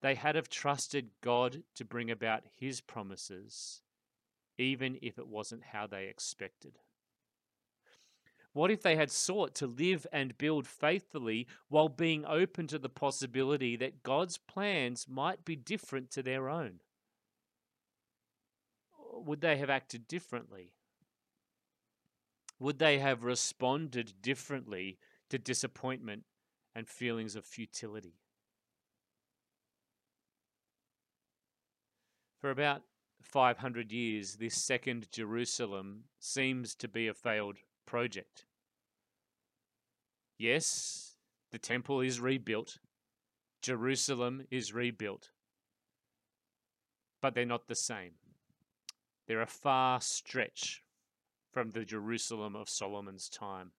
they 0.00 0.14
had 0.14 0.34
have 0.34 0.48
trusted 0.48 1.10
God 1.20 1.62
to 1.74 1.84
bring 1.84 2.10
about 2.10 2.44
his 2.58 2.80
promises, 2.80 3.82
even 4.58 4.98
if 5.02 5.18
it 5.18 5.28
wasn't 5.28 5.62
how 5.72 5.86
they 5.86 6.06
expected? 6.06 6.78
What 8.52 8.70
if 8.70 8.82
they 8.82 8.96
had 8.96 9.10
sought 9.10 9.54
to 9.56 9.66
live 9.66 10.06
and 10.12 10.36
build 10.36 10.66
faithfully 10.66 11.46
while 11.68 11.88
being 11.88 12.24
open 12.24 12.66
to 12.68 12.78
the 12.78 12.88
possibility 12.88 13.76
that 13.76 14.02
God's 14.02 14.38
plans 14.38 15.06
might 15.08 15.44
be 15.44 15.54
different 15.54 16.10
to 16.12 16.22
their 16.22 16.48
own? 16.48 16.80
Would 19.12 19.40
they 19.40 19.58
have 19.58 19.70
acted 19.70 20.08
differently? 20.08 20.72
Would 22.58 22.78
they 22.78 22.98
have 22.98 23.22
responded 23.22 24.14
differently 24.20 24.98
to 25.28 25.38
disappointment 25.38 26.24
and 26.74 26.88
feelings 26.88 27.36
of 27.36 27.44
futility? 27.44 28.16
For 32.40 32.50
about 32.50 32.80
500 33.20 33.92
years, 33.92 34.36
this 34.36 34.54
second 34.54 35.08
Jerusalem 35.12 36.04
seems 36.18 36.74
to 36.76 36.88
be 36.88 37.06
a 37.06 37.12
failed 37.12 37.58
project. 37.84 38.46
Yes, 40.38 41.16
the 41.52 41.58
temple 41.58 42.00
is 42.00 42.18
rebuilt, 42.18 42.78
Jerusalem 43.60 44.46
is 44.50 44.72
rebuilt, 44.72 45.32
but 47.20 47.34
they're 47.34 47.44
not 47.44 47.68
the 47.68 47.74
same. 47.74 48.12
They're 49.28 49.42
a 49.42 49.46
far 49.46 50.00
stretch 50.00 50.82
from 51.52 51.70
the 51.70 51.84
Jerusalem 51.84 52.56
of 52.56 52.70
Solomon's 52.70 53.28
time. 53.28 53.72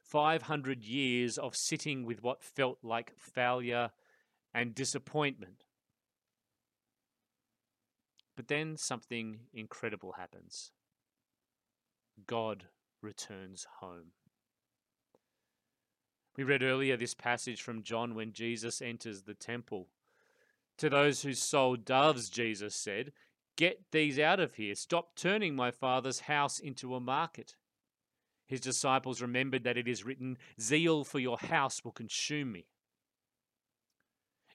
500 0.00 0.84
years 0.84 1.36
of 1.36 1.54
sitting 1.54 2.06
with 2.06 2.22
what 2.22 2.42
felt 2.42 2.78
like 2.82 3.12
failure 3.18 3.90
and 4.54 4.74
disappointment. 4.74 5.65
But 8.36 8.48
then 8.48 8.76
something 8.76 9.40
incredible 9.54 10.12
happens. 10.12 10.72
God 12.26 12.64
returns 13.02 13.66
home. 13.80 14.12
We 16.36 16.44
read 16.44 16.62
earlier 16.62 16.98
this 16.98 17.14
passage 17.14 17.62
from 17.62 17.82
John 17.82 18.14
when 18.14 18.32
Jesus 18.32 18.82
enters 18.82 19.22
the 19.22 19.34
temple. 19.34 19.88
To 20.78 20.90
those 20.90 21.22
who 21.22 21.32
sold 21.32 21.86
doves, 21.86 22.28
Jesus 22.28 22.74
said, 22.74 23.12
Get 23.56 23.90
these 23.90 24.18
out 24.18 24.38
of 24.38 24.54
here. 24.56 24.74
Stop 24.74 25.16
turning 25.16 25.56
my 25.56 25.70
father's 25.70 26.20
house 26.20 26.58
into 26.58 26.94
a 26.94 27.00
market. 27.00 27.56
His 28.46 28.60
disciples 28.60 29.22
remembered 29.22 29.64
that 29.64 29.78
it 29.78 29.88
is 29.88 30.04
written, 30.04 30.36
Zeal 30.60 31.04
for 31.04 31.18
your 31.18 31.38
house 31.38 31.82
will 31.82 31.92
consume 31.92 32.52
me. 32.52 32.66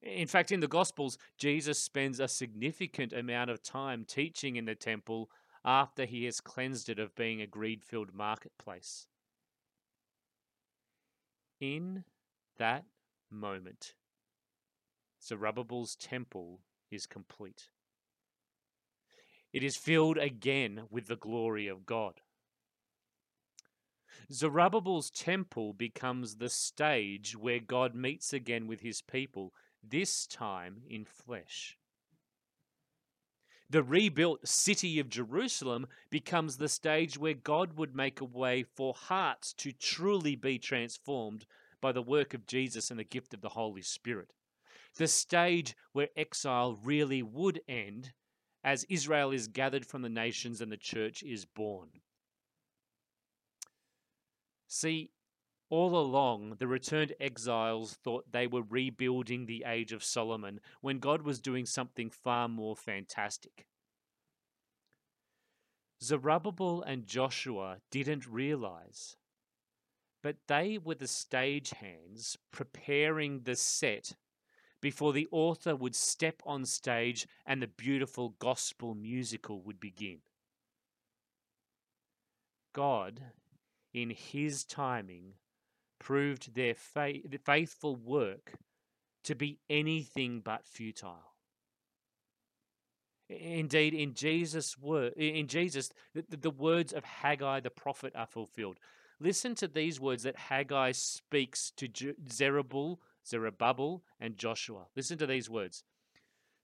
In 0.02 0.28
fact, 0.28 0.52
in 0.52 0.62
the 0.62 0.68
Gospels, 0.68 1.18
Jesus 1.38 1.78
spends 1.78 2.20
a 2.20 2.28
significant 2.28 3.14
amount 3.14 3.50
of 3.52 3.62
time 3.62 4.04
teaching 4.06 4.56
in 4.56 4.66
the 4.66 4.76
temple 4.76 5.30
after 5.64 6.06
he 6.06 6.26
has 6.26 6.42
cleansed 6.42 6.90
it 6.90 6.98
of 6.98 7.16
being 7.16 7.42
a 7.42 7.48
greed 7.48 7.84
filled 7.84 8.14
marketplace. 8.14 9.08
In 11.60 12.04
that 12.58 12.86
moment, 13.30 13.94
Zerubbabel's 15.24 15.96
temple 15.96 16.62
is 16.90 17.06
complete. 17.06 17.70
It 19.54 19.64
is 19.64 19.78
filled 19.78 20.18
again 20.18 20.84
with 20.90 21.08
the 21.08 21.16
glory 21.16 21.68
of 21.68 21.86
God. 21.86 22.22
Zerubbabel's 24.32 25.10
temple 25.10 25.74
becomes 25.74 26.36
the 26.36 26.50
stage 26.50 27.38
where 27.38 27.60
God 27.60 27.94
meets 27.94 28.34
again 28.34 28.66
with 28.66 28.82
his 28.82 29.02
people, 29.02 29.54
this 29.84 30.26
time 30.28 30.82
in 30.90 31.06
flesh. 31.06 31.78
The 33.70 33.84
rebuilt 33.84 34.46
city 34.46 35.00
of 35.00 35.10
Jerusalem 35.10 35.88
becomes 36.10 36.58
the 36.58 36.68
stage 36.68 37.18
where 37.18 37.34
God 37.34 37.78
would 37.78 37.96
make 37.96 38.20
a 38.20 38.26
way 38.26 38.64
for 38.64 38.94
hearts 38.94 39.54
to 39.54 39.72
truly 39.72 40.36
be 40.36 40.60
transformed 40.60 41.46
by 41.80 41.94
the 41.94 42.02
work 42.02 42.34
of 42.34 42.46
Jesus 42.46 42.92
and 42.92 43.00
the 43.00 43.06
gift 43.06 43.34
of 43.34 43.42
the 43.42 43.50
Holy 43.50 43.82
Spirit. 43.82 44.34
The 44.98 45.08
stage 45.08 45.76
where 45.94 46.10
exile 46.18 46.78
really 46.84 47.24
would 47.24 47.62
end 47.68 48.12
as 48.64 48.84
Israel 48.90 49.32
is 49.32 49.48
gathered 49.48 49.86
from 49.86 50.02
the 50.02 50.10
nations 50.10 50.60
and 50.60 50.72
the 50.72 50.78
church 50.78 51.24
is 51.24 51.46
born. 51.46 51.90
See, 54.68 55.12
all 55.72 55.98
along, 55.98 56.58
the 56.60 56.68
returned 56.68 57.14
exiles 57.20 57.94
thought 57.94 58.32
they 58.32 58.46
were 58.46 58.62
rebuilding 58.62 59.46
the 59.46 59.64
age 59.66 59.94
of 59.94 60.04
Solomon 60.04 60.60
when 60.82 61.00
God 61.00 61.22
was 61.22 61.40
doing 61.40 61.66
something 61.66 62.10
far 62.10 62.50
more 62.50 62.76
fantastic. 62.76 63.66
Zerubbabel 66.04 66.82
and 66.82 67.08
Joshua 67.08 67.78
didn't 67.90 68.28
realize, 68.28 69.16
but 70.22 70.36
they 70.48 70.78
were 70.78 70.96
the 70.96 71.06
stagehands 71.06 72.36
preparing 72.52 73.44
the 73.44 73.56
set 73.56 74.18
before 74.82 75.14
the 75.14 75.28
author 75.32 75.74
would 75.74 75.96
step 75.96 76.42
on 76.46 76.66
stage 76.66 77.28
and 77.46 77.62
the 77.62 77.68
beautiful 77.68 78.36
gospel 78.40 78.94
musical 78.94 79.62
would 79.62 79.80
begin. 79.80 80.20
God, 82.74 83.22
in 83.94 84.10
His 84.10 84.66
timing, 84.66 85.36
proved 86.02 86.56
their 86.56 86.74
faithful 86.74 87.96
work 87.96 88.54
to 89.24 89.36
be 89.36 89.60
anything 89.70 90.42
but 90.44 90.66
futile. 90.66 91.36
Indeed, 93.30 93.94
in 93.94 94.14
Jesus' 94.14 94.78
word, 94.78 95.14
in 95.14 95.48
Jesus, 95.48 95.90
the, 96.14 96.26
the 96.36 96.50
words 96.50 96.92
of 96.92 97.06
Haggai 97.06 97.62
the 97.62 97.70
prophet 97.70 98.14
are 98.16 98.26
fulfilled. 98.26 98.78
Listen 99.22 99.56
to 99.56 99.68
these 99.68 100.02
words 100.02 100.24
that 100.24 100.36
Haggai 100.36 100.92
speaks 100.92 101.72
to 101.78 101.88
Zerubbabel 102.30 103.00
Zerubbabel, 103.26 104.04
and 104.20 104.38
Joshua. 104.38 104.88
Listen 104.96 105.18
to 105.18 105.28
these 105.28 105.50
words 105.50 105.84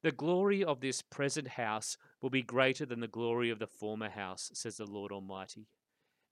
The 0.04 0.12
glory 0.12 0.64
of 0.64 0.82
this 0.82 1.02
present 1.02 1.50
house 1.50 1.98
will 2.22 2.30
be 2.30 2.44
greater 2.44 2.86
than 2.86 3.00
the 3.00 3.08
glory 3.08 3.50
of 3.50 3.60
the 3.60 3.68
former 3.68 4.10
house, 4.10 4.52
says 4.54 4.78
the 4.78 4.86
Lord 4.86 5.12
Almighty. 5.12 5.68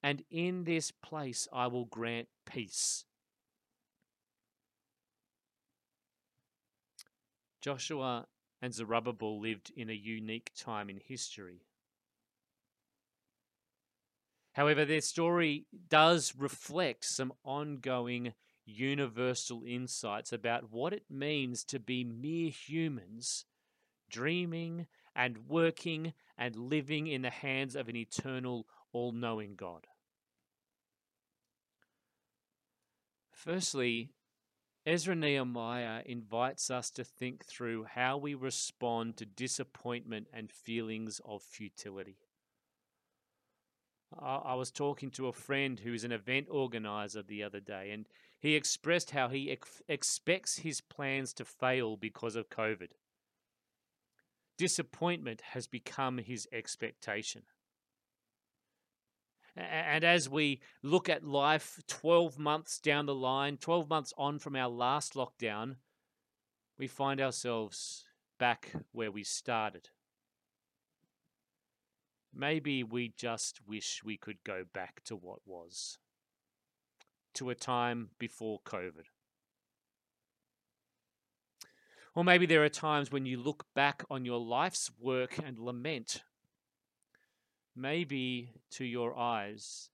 And 0.05 0.21
in 0.29 0.65
this 0.65 0.91
place 0.91 1.47
I 1.51 1.65
will 1.65 1.85
grant 1.85 2.27
peace. 2.45 3.05
Joshua 7.59 8.27
and 8.61 8.71
Zerubbabel 8.71 9.41
lived 9.41 9.71
in 9.75 9.89
a 9.89 9.93
unique 9.93 10.51
time 10.55 10.91
in 10.91 10.99
history. 11.03 11.63
However, 14.53 14.85
their 14.85 15.01
story 15.01 15.65
does 15.89 16.35
reflect 16.37 17.05
some 17.05 17.33
ongoing 17.43 18.33
universal 18.63 19.63
insights 19.65 20.31
about 20.31 20.71
what 20.71 20.93
it 20.93 21.05
means 21.09 21.63
to 21.63 21.79
be 21.79 22.03
mere 22.03 22.51
humans, 22.51 23.45
dreaming 24.07 24.85
and 25.15 25.47
working 25.47 26.13
and 26.37 26.55
living 26.55 27.07
in 27.07 27.23
the 27.23 27.31
hands 27.31 27.75
of 27.75 27.89
an 27.89 27.95
eternal, 27.95 28.67
all 28.93 29.11
knowing 29.11 29.55
God. 29.55 29.87
Firstly, 33.36 34.12
Ezra 34.86 35.13
Nehemiah 35.13 36.02
invites 36.06 36.71
us 36.71 36.89
to 36.91 37.04
think 37.04 37.45
through 37.45 37.84
how 37.84 38.17
we 38.17 38.34
respond 38.34 39.17
to 39.17 39.26
disappointment 39.26 40.28
and 40.34 40.50
feelings 40.50 41.19
of 41.26 41.43
futility. 41.43 42.17
I 44.17 44.56
was 44.56 44.71
talking 44.71 45.12
to 45.12 45.28
a 45.28 45.34
friend 45.34 45.80
who 45.82 45.93
is 45.93 46.06
an 46.06 46.13
event 46.13 46.48
organizer 46.50 47.21
the 47.21 47.43
other 47.43 47.60
day, 47.60 47.91
and 47.91 48.08
he 48.39 48.56
expressed 48.56 49.12
how 49.12 49.28
he 49.28 49.52
ex- 49.52 49.82
expects 49.89 50.60
his 50.60 50.80
plans 50.80 51.34
to 51.34 51.45
fail 51.45 51.98
because 51.98 52.38
of 52.38 52.50
COVID. 52.50 52.91
Disappointment 54.58 55.41
has 55.52 55.67
become 55.67 56.19
his 56.19 56.48
expectation. 56.54 57.43
And 59.55 60.03
as 60.03 60.29
we 60.29 60.59
look 60.83 61.07
at 61.07 61.23
life 61.23 61.79
12 61.87 62.37
months 62.37 62.77
down 62.77 63.05
the 63.05 63.15
line, 63.15 63.57
12 63.57 63.89
months 63.89 64.13
on 64.17 64.37
from 64.37 64.55
our 64.55 64.67
last 64.67 65.13
lockdown, 65.13 65.77
we 66.77 66.87
find 66.87 67.21
ourselves 67.21 68.05
back 68.37 68.73
where 68.91 69.11
we 69.11 69.23
started. 69.23 69.89
Maybe 72.33 72.83
we 72.83 73.13
just 73.15 73.61
wish 73.65 74.01
we 74.03 74.17
could 74.17 74.43
go 74.43 74.65
back 74.73 75.01
to 75.05 75.15
what 75.15 75.39
was 75.45 75.99
to 77.35 77.49
a 77.49 77.55
time 77.55 78.09
before 78.19 78.59
COVID. 78.65 79.05
Or 82.13 82.23
maybe 82.23 82.45
there 82.45 82.63
are 82.63 82.69
times 82.69 83.11
when 83.11 83.25
you 83.25 83.37
look 83.37 83.65
back 83.73 84.03
on 84.09 84.25
your 84.25 84.39
life's 84.39 84.89
work 84.99 85.37
and 85.37 85.59
lament. 85.59 86.23
Maybe 87.75 88.51
to 88.71 88.85
your 88.85 89.17
eyes, 89.17 89.89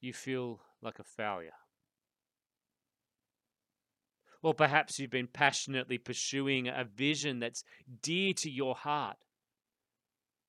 you 0.00 0.12
feel 0.12 0.60
like 0.82 0.98
a 0.98 1.04
failure. 1.04 1.54
Or 4.42 4.52
perhaps 4.52 4.98
you've 4.98 5.10
been 5.10 5.26
passionately 5.26 5.96
pursuing 5.96 6.68
a 6.68 6.84
vision 6.84 7.38
that's 7.38 7.64
dear 8.02 8.34
to 8.34 8.50
your 8.50 8.74
heart. 8.74 9.16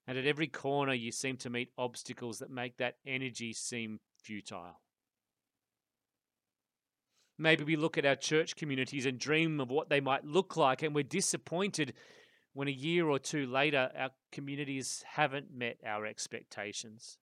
And 0.05 0.17
at 0.17 0.25
every 0.25 0.47
corner, 0.47 0.93
you 0.93 1.13
seem 1.13 1.37
to 1.37 1.49
meet 1.49 1.71
obstacles 1.77 2.39
that 2.39 2.51
make 2.51 2.77
that 2.77 2.97
energy 3.07 3.53
seem 3.53 4.01
futile. 4.21 4.81
Maybe 7.37 7.63
we 7.63 7.75
look 7.75 7.97
at 7.97 8.05
our 8.05 8.15
church 8.15 8.55
communities 8.55 9.05
and 9.05 9.17
dream 9.17 9.59
of 9.59 9.69
what 9.69 9.89
they 9.89 9.99
might 10.01 10.25
look 10.25 10.57
like, 10.57 10.83
and 10.83 10.93
we're 10.93 11.03
disappointed 11.03 11.93
when 12.55 12.69
a 12.69 12.71
year 12.71 13.09
or 13.09 13.19
two 13.19 13.45
later 13.45 13.91
our 13.99 14.11
communities 14.31 15.03
haven't 15.15 15.53
met 15.53 15.77
our 15.85 16.05
expectations. 16.05 17.17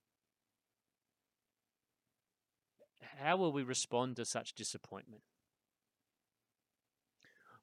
How 3.19 3.36
will 3.36 3.52
we 3.52 3.63
respond 3.63 4.15
to 4.17 4.26
such 4.26 4.54
disappointment? 4.54 5.24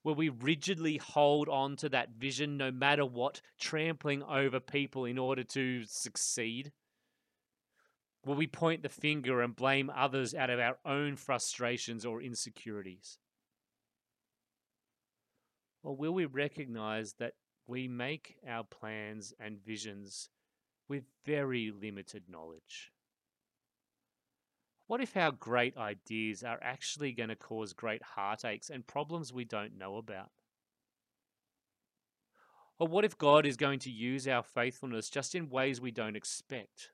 Will 0.03 0.17
we 0.17 0.31
rigidly 0.31 0.97
hold 0.97 1.49
on 1.49 1.77
to 1.77 1.89
that 1.91 2.11
vision 2.19 2.57
no 2.57 2.73
matter 2.73 3.07
what, 3.07 3.41
trampling 3.61 4.25
over 4.25 4.59
people 4.59 5.05
in 5.05 5.17
order 5.17 5.45
to 5.45 5.85
succeed? 5.87 6.73
Will 8.27 8.35
we 8.35 8.49
point 8.49 8.83
the 8.83 8.89
finger 8.89 9.43
and 9.43 9.55
blame 9.55 9.93
others 9.95 10.35
out 10.35 10.51
of 10.51 10.59
our 10.59 10.79
own 10.85 11.15
frustrations 11.15 12.05
or 12.05 12.21
insecurities? 12.21 13.19
Or 15.85 15.95
will 15.95 16.13
we 16.13 16.27
recognize 16.27 17.15
that 17.21 17.35
we 17.71 17.87
make 17.87 18.35
our 18.49 18.65
plans 18.65 19.33
and 19.39 19.65
visions 19.65 20.29
with 20.89 21.05
very 21.25 21.71
limited 21.71 22.25
knowledge? 22.29 22.91
What 24.89 25.01
if 25.01 25.17
our 25.17 25.31
great 25.31 25.77
ideas 25.77 26.43
are 26.43 26.59
actually 26.61 27.13
going 27.13 27.29
to 27.29 27.37
cause 27.37 27.73
great 27.73 28.03
heartaches 28.03 28.71
and 28.71 28.85
problems 28.85 29.33
we 29.33 29.45
don't 29.45 29.79
know 29.79 29.97
about? 29.99 30.31
Or 32.81 32.89
what 32.89 33.05
if 33.05 33.17
God 33.17 33.47
is 33.47 33.57
going 33.57 33.79
to 33.81 33.91
use 33.91 34.27
our 34.27 34.43
faithfulness 34.43 35.09
just 35.09 35.37
in 35.37 35.49
ways 35.49 35.81
we 35.81 35.93
don't 35.93 36.17
expect? 36.17 36.91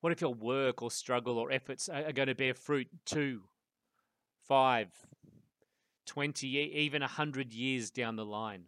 What 0.00 0.12
if 0.12 0.20
your 0.20 0.34
work 0.34 0.82
or 0.82 0.90
struggle 0.90 1.38
or 1.38 1.52
efforts 1.52 1.88
are 1.88 2.12
going 2.12 2.28
to 2.28 2.34
bear 2.34 2.54
fruit 2.54 2.88
two, 3.04 3.42
five, 4.48 4.88
20, 6.08 6.48
even 6.48 7.02
100 7.02 7.52
years 7.52 7.90
down 7.90 8.16
the 8.16 8.24
line? 8.24 8.64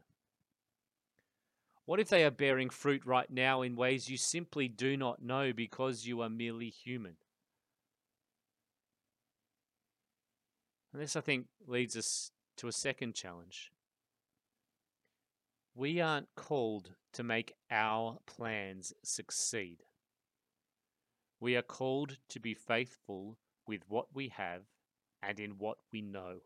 What 1.87 1.99
if 1.99 2.09
they 2.09 2.25
are 2.25 2.31
bearing 2.31 2.71
fruit 2.71 3.05
right 3.05 3.29
now 3.29 3.63
in 3.63 3.75
ways 3.75 4.09
you 4.09 4.17
simply 4.17 4.69
do 4.69 4.97
not 4.97 5.23
know 5.23 5.53
because 5.53 6.07
you 6.07 6.21
are 6.21 6.29
merely 6.29 6.69
human? 6.69 7.17
And 10.93 11.03
this, 11.03 11.17
I 11.17 11.21
think, 11.21 11.47
leads 11.67 11.97
us 11.97 12.31
to 12.59 12.69
a 12.69 12.73
second 12.73 13.15
challenge. 13.15 13.73
We 15.75 16.01
aren't 16.01 16.29
called 16.37 16.91
to 17.15 17.23
make 17.23 17.55
our 17.71 18.19
plans 18.27 18.93
succeed. 19.03 19.83
We 21.41 21.57
are 21.57 21.63
called 21.63 22.19
to 22.29 22.39
be 22.39 22.55
faithful 22.55 23.39
with 23.67 23.81
what 23.89 24.09
we 24.15 24.29
have 24.29 24.63
and 25.23 25.41
in 25.41 25.53
what 25.59 25.79
we 25.91 26.03
know. 26.03 26.41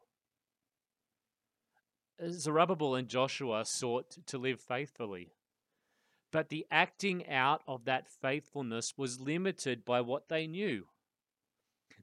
Uh, 2.22 2.28
Zerubbabel 2.28 2.94
and 2.94 3.08
Joshua 3.08 3.64
sought 3.64 4.16
to 4.26 4.38
live 4.38 4.60
faithfully, 4.60 5.32
but 6.30 6.48
the 6.48 6.66
acting 6.70 7.28
out 7.28 7.62
of 7.66 7.84
that 7.84 8.08
faithfulness 8.08 8.94
was 8.96 9.20
limited 9.20 9.84
by 9.84 10.00
what 10.00 10.28
they 10.28 10.46
knew. 10.46 10.86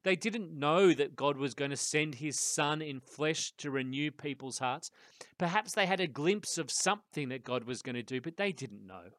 They 0.04 0.16
didn't 0.16 0.58
know 0.58 0.94
that 0.94 1.16
God 1.16 1.38
was 1.38 1.54
going 1.54 1.72
to 1.72 1.78
send 1.78 2.16
his 2.16 2.40
son 2.40 2.82
in 2.82 3.00
flesh 3.00 3.52
to 3.58 3.70
renew 3.70 4.10
people's 4.10 4.58
hearts. 4.58 4.90
Perhaps 5.38 5.74
they 5.74 5.86
had 5.86 6.00
a 6.00 6.08
glimpse 6.08 6.58
of 6.58 6.72
something 6.72 7.30
that 7.30 7.44
God 7.44 7.66
was 7.66 7.84
going 7.84 7.96
to 7.96 8.04
do, 8.04 8.20
but 8.20 8.38
they 8.38 8.52
didn't 8.52 8.86
know. 8.86 9.12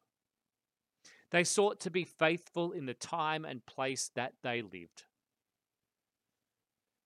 They 1.31 1.43
sought 1.43 1.79
to 1.81 1.89
be 1.89 2.03
faithful 2.03 2.73
in 2.73 2.85
the 2.85 2.93
time 2.93 3.45
and 3.45 3.65
place 3.65 4.11
that 4.15 4.33
they 4.43 4.61
lived. 4.61 5.05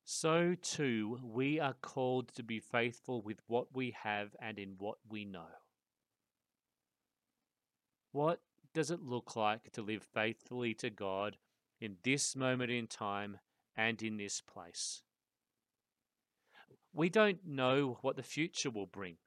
So 0.10 0.56
too, 0.62 1.20
we 1.22 1.60
are 1.60 1.74
called 1.74 2.34
to 2.36 2.44
be 2.44 2.62
faithful 2.62 3.22
with 3.22 3.42
what 3.48 3.76
we 3.76 3.92
have 4.04 4.38
and 4.42 4.58
in 4.58 4.76
what 4.78 5.00
we 5.10 5.26
know. 5.26 5.50
What 8.14 8.40
does 8.74 8.90
it 8.90 9.02
look 9.02 9.36
like 9.36 9.72
to 9.74 9.82
live 9.82 10.04
faithfully 10.04 10.74
to 10.76 10.90
God 10.90 11.36
in 11.82 11.98
this 12.04 12.38
moment 12.38 12.72
in 12.72 12.88
time 12.88 13.40
and 13.76 14.02
in 14.02 14.16
this 14.16 14.40
place. 14.40 15.02
We 16.94 17.10
don't 17.10 17.46
know 17.46 17.98
what 18.02 18.16
the 18.16 18.24
future 18.24 18.72
will 18.72 18.88
bring. 18.88 19.18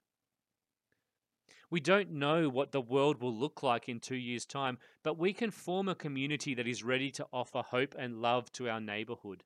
We 1.69 1.79
don't 1.79 2.11
know 2.11 2.49
what 2.49 2.71
the 2.71 2.81
world 2.81 3.21
will 3.21 3.33
look 3.33 3.63
like 3.63 3.87
in 3.87 3.99
two 3.99 4.15
years' 4.15 4.45
time, 4.45 4.79
but 5.03 5.17
we 5.17 5.31
can 5.31 5.51
form 5.51 5.87
a 5.87 5.95
community 5.95 6.55
that 6.55 6.67
is 6.67 6.83
ready 6.83 7.11
to 7.11 7.27
offer 7.31 7.61
hope 7.61 7.95
and 7.97 8.21
love 8.21 8.51
to 8.53 8.67
our 8.67 8.81
neighborhood. 8.81 9.43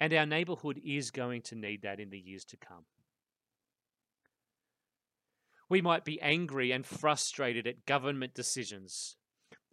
And 0.00 0.12
our 0.12 0.26
neighborhood 0.26 0.80
is 0.84 1.10
going 1.10 1.42
to 1.42 1.54
need 1.54 1.82
that 1.82 2.00
in 2.00 2.10
the 2.10 2.18
years 2.18 2.44
to 2.46 2.56
come. 2.56 2.84
We 5.68 5.80
might 5.80 6.04
be 6.04 6.20
angry 6.20 6.72
and 6.72 6.84
frustrated 6.84 7.66
at 7.66 7.86
government 7.86 8.34
decisions 8.34 9.16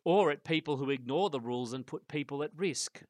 or 0.04 0.32
at 0.32 0.44
people 0.44 0.78
who 0.78 0.90
ignore 0.90 1.30
the 1.30 1.40
rules 1.40 1.74
and 1.74 1.86
put 1.86 2.08
people 2.08 2.44
at 2.44 2.52
risk. 2.56 3.04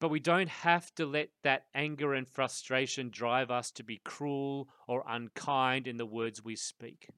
But 0.00 0.08
we 0.08 0.18
don't 0.18 0.48
have 0.48 0.92
to 0.96 1.06
let 1.06 1.28
that 1.44 1.66
anger 1.74 2.14
and 2.14 2.28
frustration 2.28 3.10
drive 3.10 3.50
us 3.50 3.70
to 3.72 3.84
be 3.84 4.00
cruel 4.02 4.68
or 4.88 5.04
unkind 5.06 5.86
in 5.86 5.96
the 5.96 6.06
words 6.06 6.44
we 6.44 6.56
speak. 6.56 7.08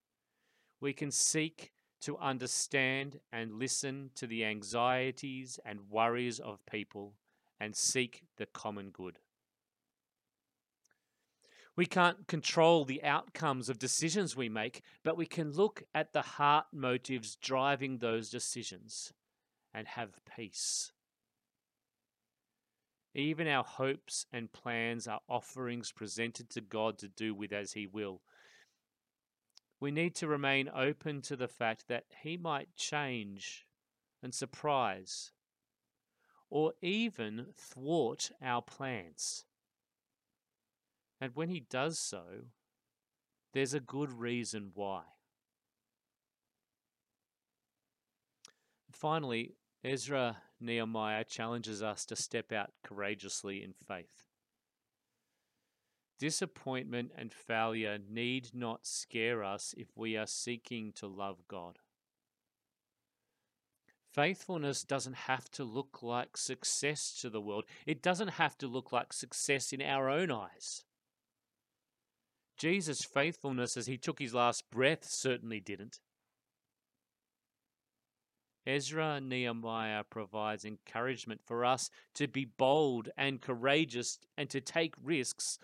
We 0.81 0.93
can 0.93 1.11
seek 1.11 1.73
to 2.03 2.19
understand 2.19 3.21
and 3.33 3.59
listen 3.59 4.11
to 4.17 4.27
the 4.27 4.45
anxieties 4.45 5.59
and 5.65 5.89
worries 5.89 6.39
of 6.39 6.67
people 6.67 7.15
and 7.61 7.75
seek 7.75 8.25
the 8.37 8.47
common 8.47 8.91
good. 8.91 9.19
We 11.77 11.87
can't 11.87 12.29
control 12.29 12.85
the 12.85 13.03
outcomes 13.03 13.69
of 13.69 13.79
decisions 13.79 14.37
we 14.37 14.49
make, 14.49 14.83
but 15.03 15.17
we 15.17 15.27
can 15.27 15.51
look 15.51 15.83
at 15.95 16.13
the 16.13 16.23
heart 16.23 16.67
motives 16.73 17.37
driving 17.37 17.99
those 17.99 18.31
decisions 18.31 19.13
and 19.73 19.89
have 19.89 20.21
peace. 20.37 20.93
Even 23.13 23.49
our 23.49 23.65
hopes 23.65 24.27
and 24.33 24.53
plans 24.53 25.09
are 25.09 25.21
offerings 25.29 25.91
presented 25.93 26.49
to 26.51 26.61
God 26.61 26.99
to 26.99 27.09
do 27.09 27.35
with 27.35 27.53
as 27.53 27.73
He 27.73 27.87
will. 27.87 28.23
We 29.81 29.91
need 29.91 30.15
to 30.17 30.29
remain 30.29 30.69
open 30.75 31.23
to 31.23 31.37
the 31.37 31.49
fact 31.49 31.89
that 31.89 32.05
He 32.23 32.37
might 32.37 32.75
change 32.77 33.67
and 34.23 34.33
surprise 34.33 35.33
or 36.55 36.73
even 36.81 37.47
thwart 37.57 38.31
our 38.41 38.63
plans. 38.63 39.45
And 41.21 41.35
when 41.35 41.49
He 41.49 41.59
does 41.59 41.99
so, 41.99 42.23
there's 43.53 43.75
a 43.75 43.81
good 43.81 44.13
reason 44.13 44.71
why. 44.73 45.03
Finally, 48.93 49.57
Ezra 49.83 50.37
Nehemiah 50.61 51.25
challenges 51.25 51.83
us 51.83 52.05
to 52.07 52.15
step 52.15 52.53
out 52.53 52.71
courageously 52.85 53.61
in 53.61 53.75
faith. 53.89 54.29
Disappointment 56.21 57.11
and 57.19 57.33
failure 57.35 57.99
need 58.09 58.51
not 58.55 58.87
scare 58.87 59.43
us 59.43 59.75
if 59.77 59.89
we 59.97 60.17
are 60.17 60.29
seeking 60.29 60.93
to 60.93 61.09
love 61.09 61.43
God. 61.49 61.81
Faithfulness 64.15 64.85
doesn't 64.85 65.17
have 65.27 65.51
to 65.51 65.65
look 65.65 66.01
like 66.01 66.37
success 66.37 67.13
to 67.21 67.29
the 67.29 67.41
world. 67.41 67.65
It 67.85 68.01
doesn't 68.01 68.29
have 68.29 68.57
to 68.59 68.69
look 68.69 68.93
like 68.93 69.13
success 69.13 69.73
in 69.73 69.83
our 69.83 70.09
own 70.09 70.31
eyes. 70.31 70.85
Jesus' 72.57 73.05
faithfulness 73.05 73.77
as 73.77 73.87
he 73.87 73.99
took 73.99 74.21
his 74.21 74.33
last 74.33 74.71
breath 74.71 75.05
certainly 75.05 75.59
didn't. 75.59 75.99
Ezra 78.65 79.21
Nehemiah 79.21 80.05
provides 80.09 80.65
encouragement 80.65 81.41
for 81.45 81.65
us 81.65 81.91
to 82.15 82.29
be 82.29 82.45
bold 82.45 83.09
and 83.17 83.43
courageous 83.43 84.21
and 84.39 84.49
to 84.49 84.61
take 84.61 84.95
risks, 85.03 85.59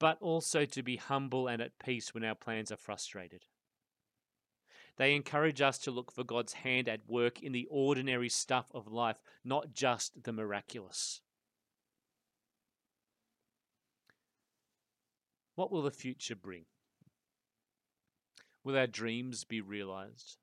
but 0.00 0.16
also 0.22 0.64
to 0.64 0.82
be 0.82 0.96
humble 0.96 1.48
and 1.48 1.60
at 1.60 1.78
peace 1.78 2.14
when 2.14 2.24
our 2.24 2.34
plans 2.34 2.72
are 2.72 2.76
frustrated. 2.76 3.44
They 4.96 5.14
encourage 5.14 5.60
us 5.60 5.78
to 5.78 5.90
look 5.90 6.12
for 6.12 6.24
God's 6.24 6.52
hand 6.52 6.88
at 6.88 7.08
work 7.08 7.42
in 7.42 7.52
the 7.52 7.66
ordinary 7.70 8.28
stuff 8.28 8.66
of 8.74 8.86
life, 8.86 9.16
not 9.44 9.72
just 9.72 10.22
the 10.24 10.32
miraculous. 10.32 11.20
What 15.54 15.70
will 15.70 15.82
the 15.82 15.90
future 15.90 16.36
bring? 16.36 16.64
Will 18.64 18.76
our 18.76 18.86
dreams 18.86 19.44
be 19.44 19.60
realized? 19.60 20.38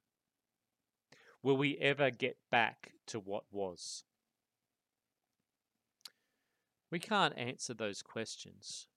Will 1.41 1.57
we 1.57 1.77
ever 1.77 2.11
get 2.11 2.37
back 2.51 2.93
to 3.07 3.19
what 3.19 3.43
was? 3.51 4.03
We 6.91 6.99
can't 6.99 7.37
answer 7.37 7.73
those 7.73 8.01
questions. 8.01 8.87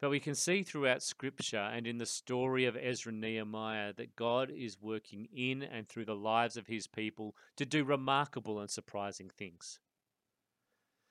But 0.00 0.10
we 0.10 0.20
can 0.20 0.34
see 0.34 0.62
throughout 0.62 1.02
Scripture 1.02 1.56
and 1.56 1.86
in 1.86 1.98
the 1.98 2.06
story 2.06 2.66
of 2.66 2.76
Ezra 2.76 3.10
and 3.10 3.20
Nehemiah 3.20 3.94
that 3.94 4.14
God 4.14 4.50
is 4.50 4.80
working 4.80 5.26
in 5.34 5.62
and 5.62 5.88
through 5.88 6.04
the 6.04 6.14
lives 6.14 6.56
of 6.56 6.66
his 6.66 6.86
people 6.86 7.34
to 7.56 7.64
do 7.64 7.82
remarkable 7.82 8.60
and 8.60 8.70
surprising 8.70 9.30
things. 9.30 9.80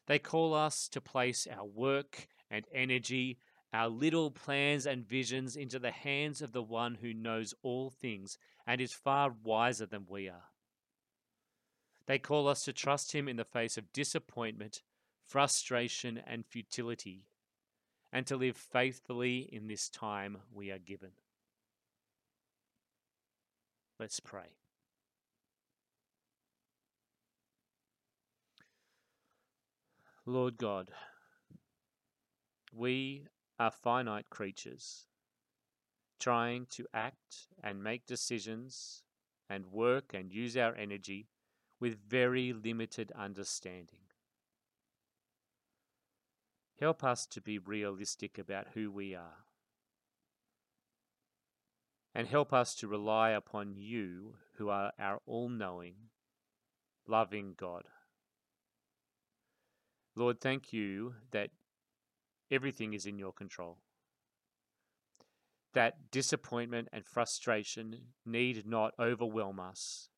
They 0.07 0.19
call 0.19 0.53
us 0.53 0.87
to 0.89 1.01
place 1.01 1.47
our 1.51 1.65
work 1.65 2.27
and 2.51 2.65
energy 2.71 3.39
our 3.75 3.89
little 3.89 4.31
plans 4.31 4.85
and 4.85 5.05
visions 5.05 5.57
into 5.57 5.79
the 5.79 5.91
hands 5.91 6.41
of 6.41 6.53
the 6.53 6.63
one 6.63 6.95
who 6.95 7.13
knows 7.13 7.53
all 7.61 7.89
things 7.89 8.37
and 8.65 8.79
is 8.79 8.93
far 8.93 9.35
wiser 9.43 9.85
than 9.85 10.05
we 10.07 10.29
are. 10.29 10.45
They 12.07 12.17
call 12.17 12.47
us 12.47 12.63
to 12.63 12.73
trust 12.73 13.11
him 13.11 13.27
in 13.27 13.35
the 13.35 13.43
face 13.43 13.77
of 13.77 13.91
disappointment, 13.91 14.81
frustration, 15.25 16.21
and 16.25 16.45
futility, 16.45 17.25
and 18.15 18.25
to 18.25 18.37
live 18.37 18.55
faithfully 18.55 19.39
in 19.51 19.67
this 19.67 19.89
time 19.89 20.37
we 20.53 20.71
are 20.71 20.79
given. 20.79 21.09
Let's 23.99 24.21
pray. 24.21 24.55
Lord 30.25 30.55
God, 30.55 30.91
we 32.73 33.25
are 33.59 33.69
finite 33.69 34.29
creatures, 34.29 35.07
trying 36.17 36.67
to 36.67 36.87
act 36.93 37.47
and 37.61 37.83
make 37.83 38.05
decisions 38.05 39.03
and 39.49 39.73
work 39.73 40.13
and 40.13 40.31
use 40.31 40.55
our 40.55 40.73
energy 40.75 41.27
with 41.81 41.99
very 42.07 42.53
limited 42.53 43.11
understanding. 43.13 44.04
Help 46.79 47.03
us 47.03 47.25
to 47.27 47.41
be 47.41 47.57
realistic 47.57 48.37
about 48.37 48.67
who 48.73 48.91
we 48.91 49.15
are. 49.15 49.45
And 52.13 52.27
help 52.27 52.53
us 52.53 52.75
to 52.75 52.87
rely 52.87 53.31
upon 53.31 53.75
you, 53.75 54.35
who 54.57 54.69
are 54.69 54.91
our 54.99 55.19
all 55.25 55.49
knowing, 55.49 55.95
loving 57.07 57.55
God. 57.57 57.83
Lord, 60.15 60.39
thank 60.39 60.71
you 60.71 61.15
that 61.31 61.49
everything 62.49 62.93
is 62.93 63.05
in 63.05 63.19
your 63.19 63.33
control. 63.33 63.79
That 65.73 66.09
disappointment 66.09 66.87
and 66.93 67.05
frustration 67.05 67.97
need 68.25 68.65
not 68.65 68.93
overwhelm 68.97 69.59
us 69.59 70.09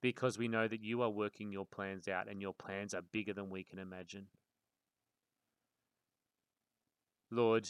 because 0.00 0.38
we 0.38 0.48
know 0.48 0.68
that 0.68 0.82
you 0.82 1.02
are 1.02 1.10
working 1.10 1.52
your 1.52 1.66
plans 1.66 2.06
out 2.06 2.28
and 2.28 2.40
your 2.40 2.54
plans 2.54 2.94
are 2.94 3.02
bigger 3.02 3.32
than 3.32 3.50
we 3.50 3.64
can 3.64 3.78
imagine. 3.78 4.26
Lord, 7.30 7.68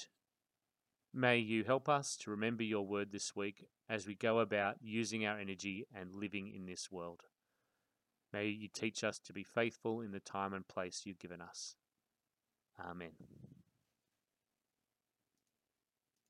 may 1.12 1.38
you 1.38 1.64
help 1.64 1.88
us 1.88 2.16
to 2.18 2.30
remember 2.30 2.62
your 2.62 2.86
word 2.86 3.12
this 3.12 3.36
week 3.36 3.66
as 3.88 4.06
we 4.06 4.14
go 4.14 4.38
about 4.38 4.76
using 4.80 5.26
our 5.26 5.38
energy 5.38 5.86
and 5.94 6.14
living 6.14 6.48
in 6.54 6.66
this 6.66 6.90
world. 6.90 7.24
May 8.32 8.46
you 8.46 8.68
teach 8.68 9.02
us 9.04 9.18
to 9.18 9.32
be 9.32 9.42
faithful 9.42 10.00
in 10.00 10.12
the 10.12 10.20
time 10.20 10.54
and 10.54 10.66
place 10.66 11.02
you've 11.04 11.18
given 11.18 11.40
us. 11.40 11.74
Amen. 12.78 13.10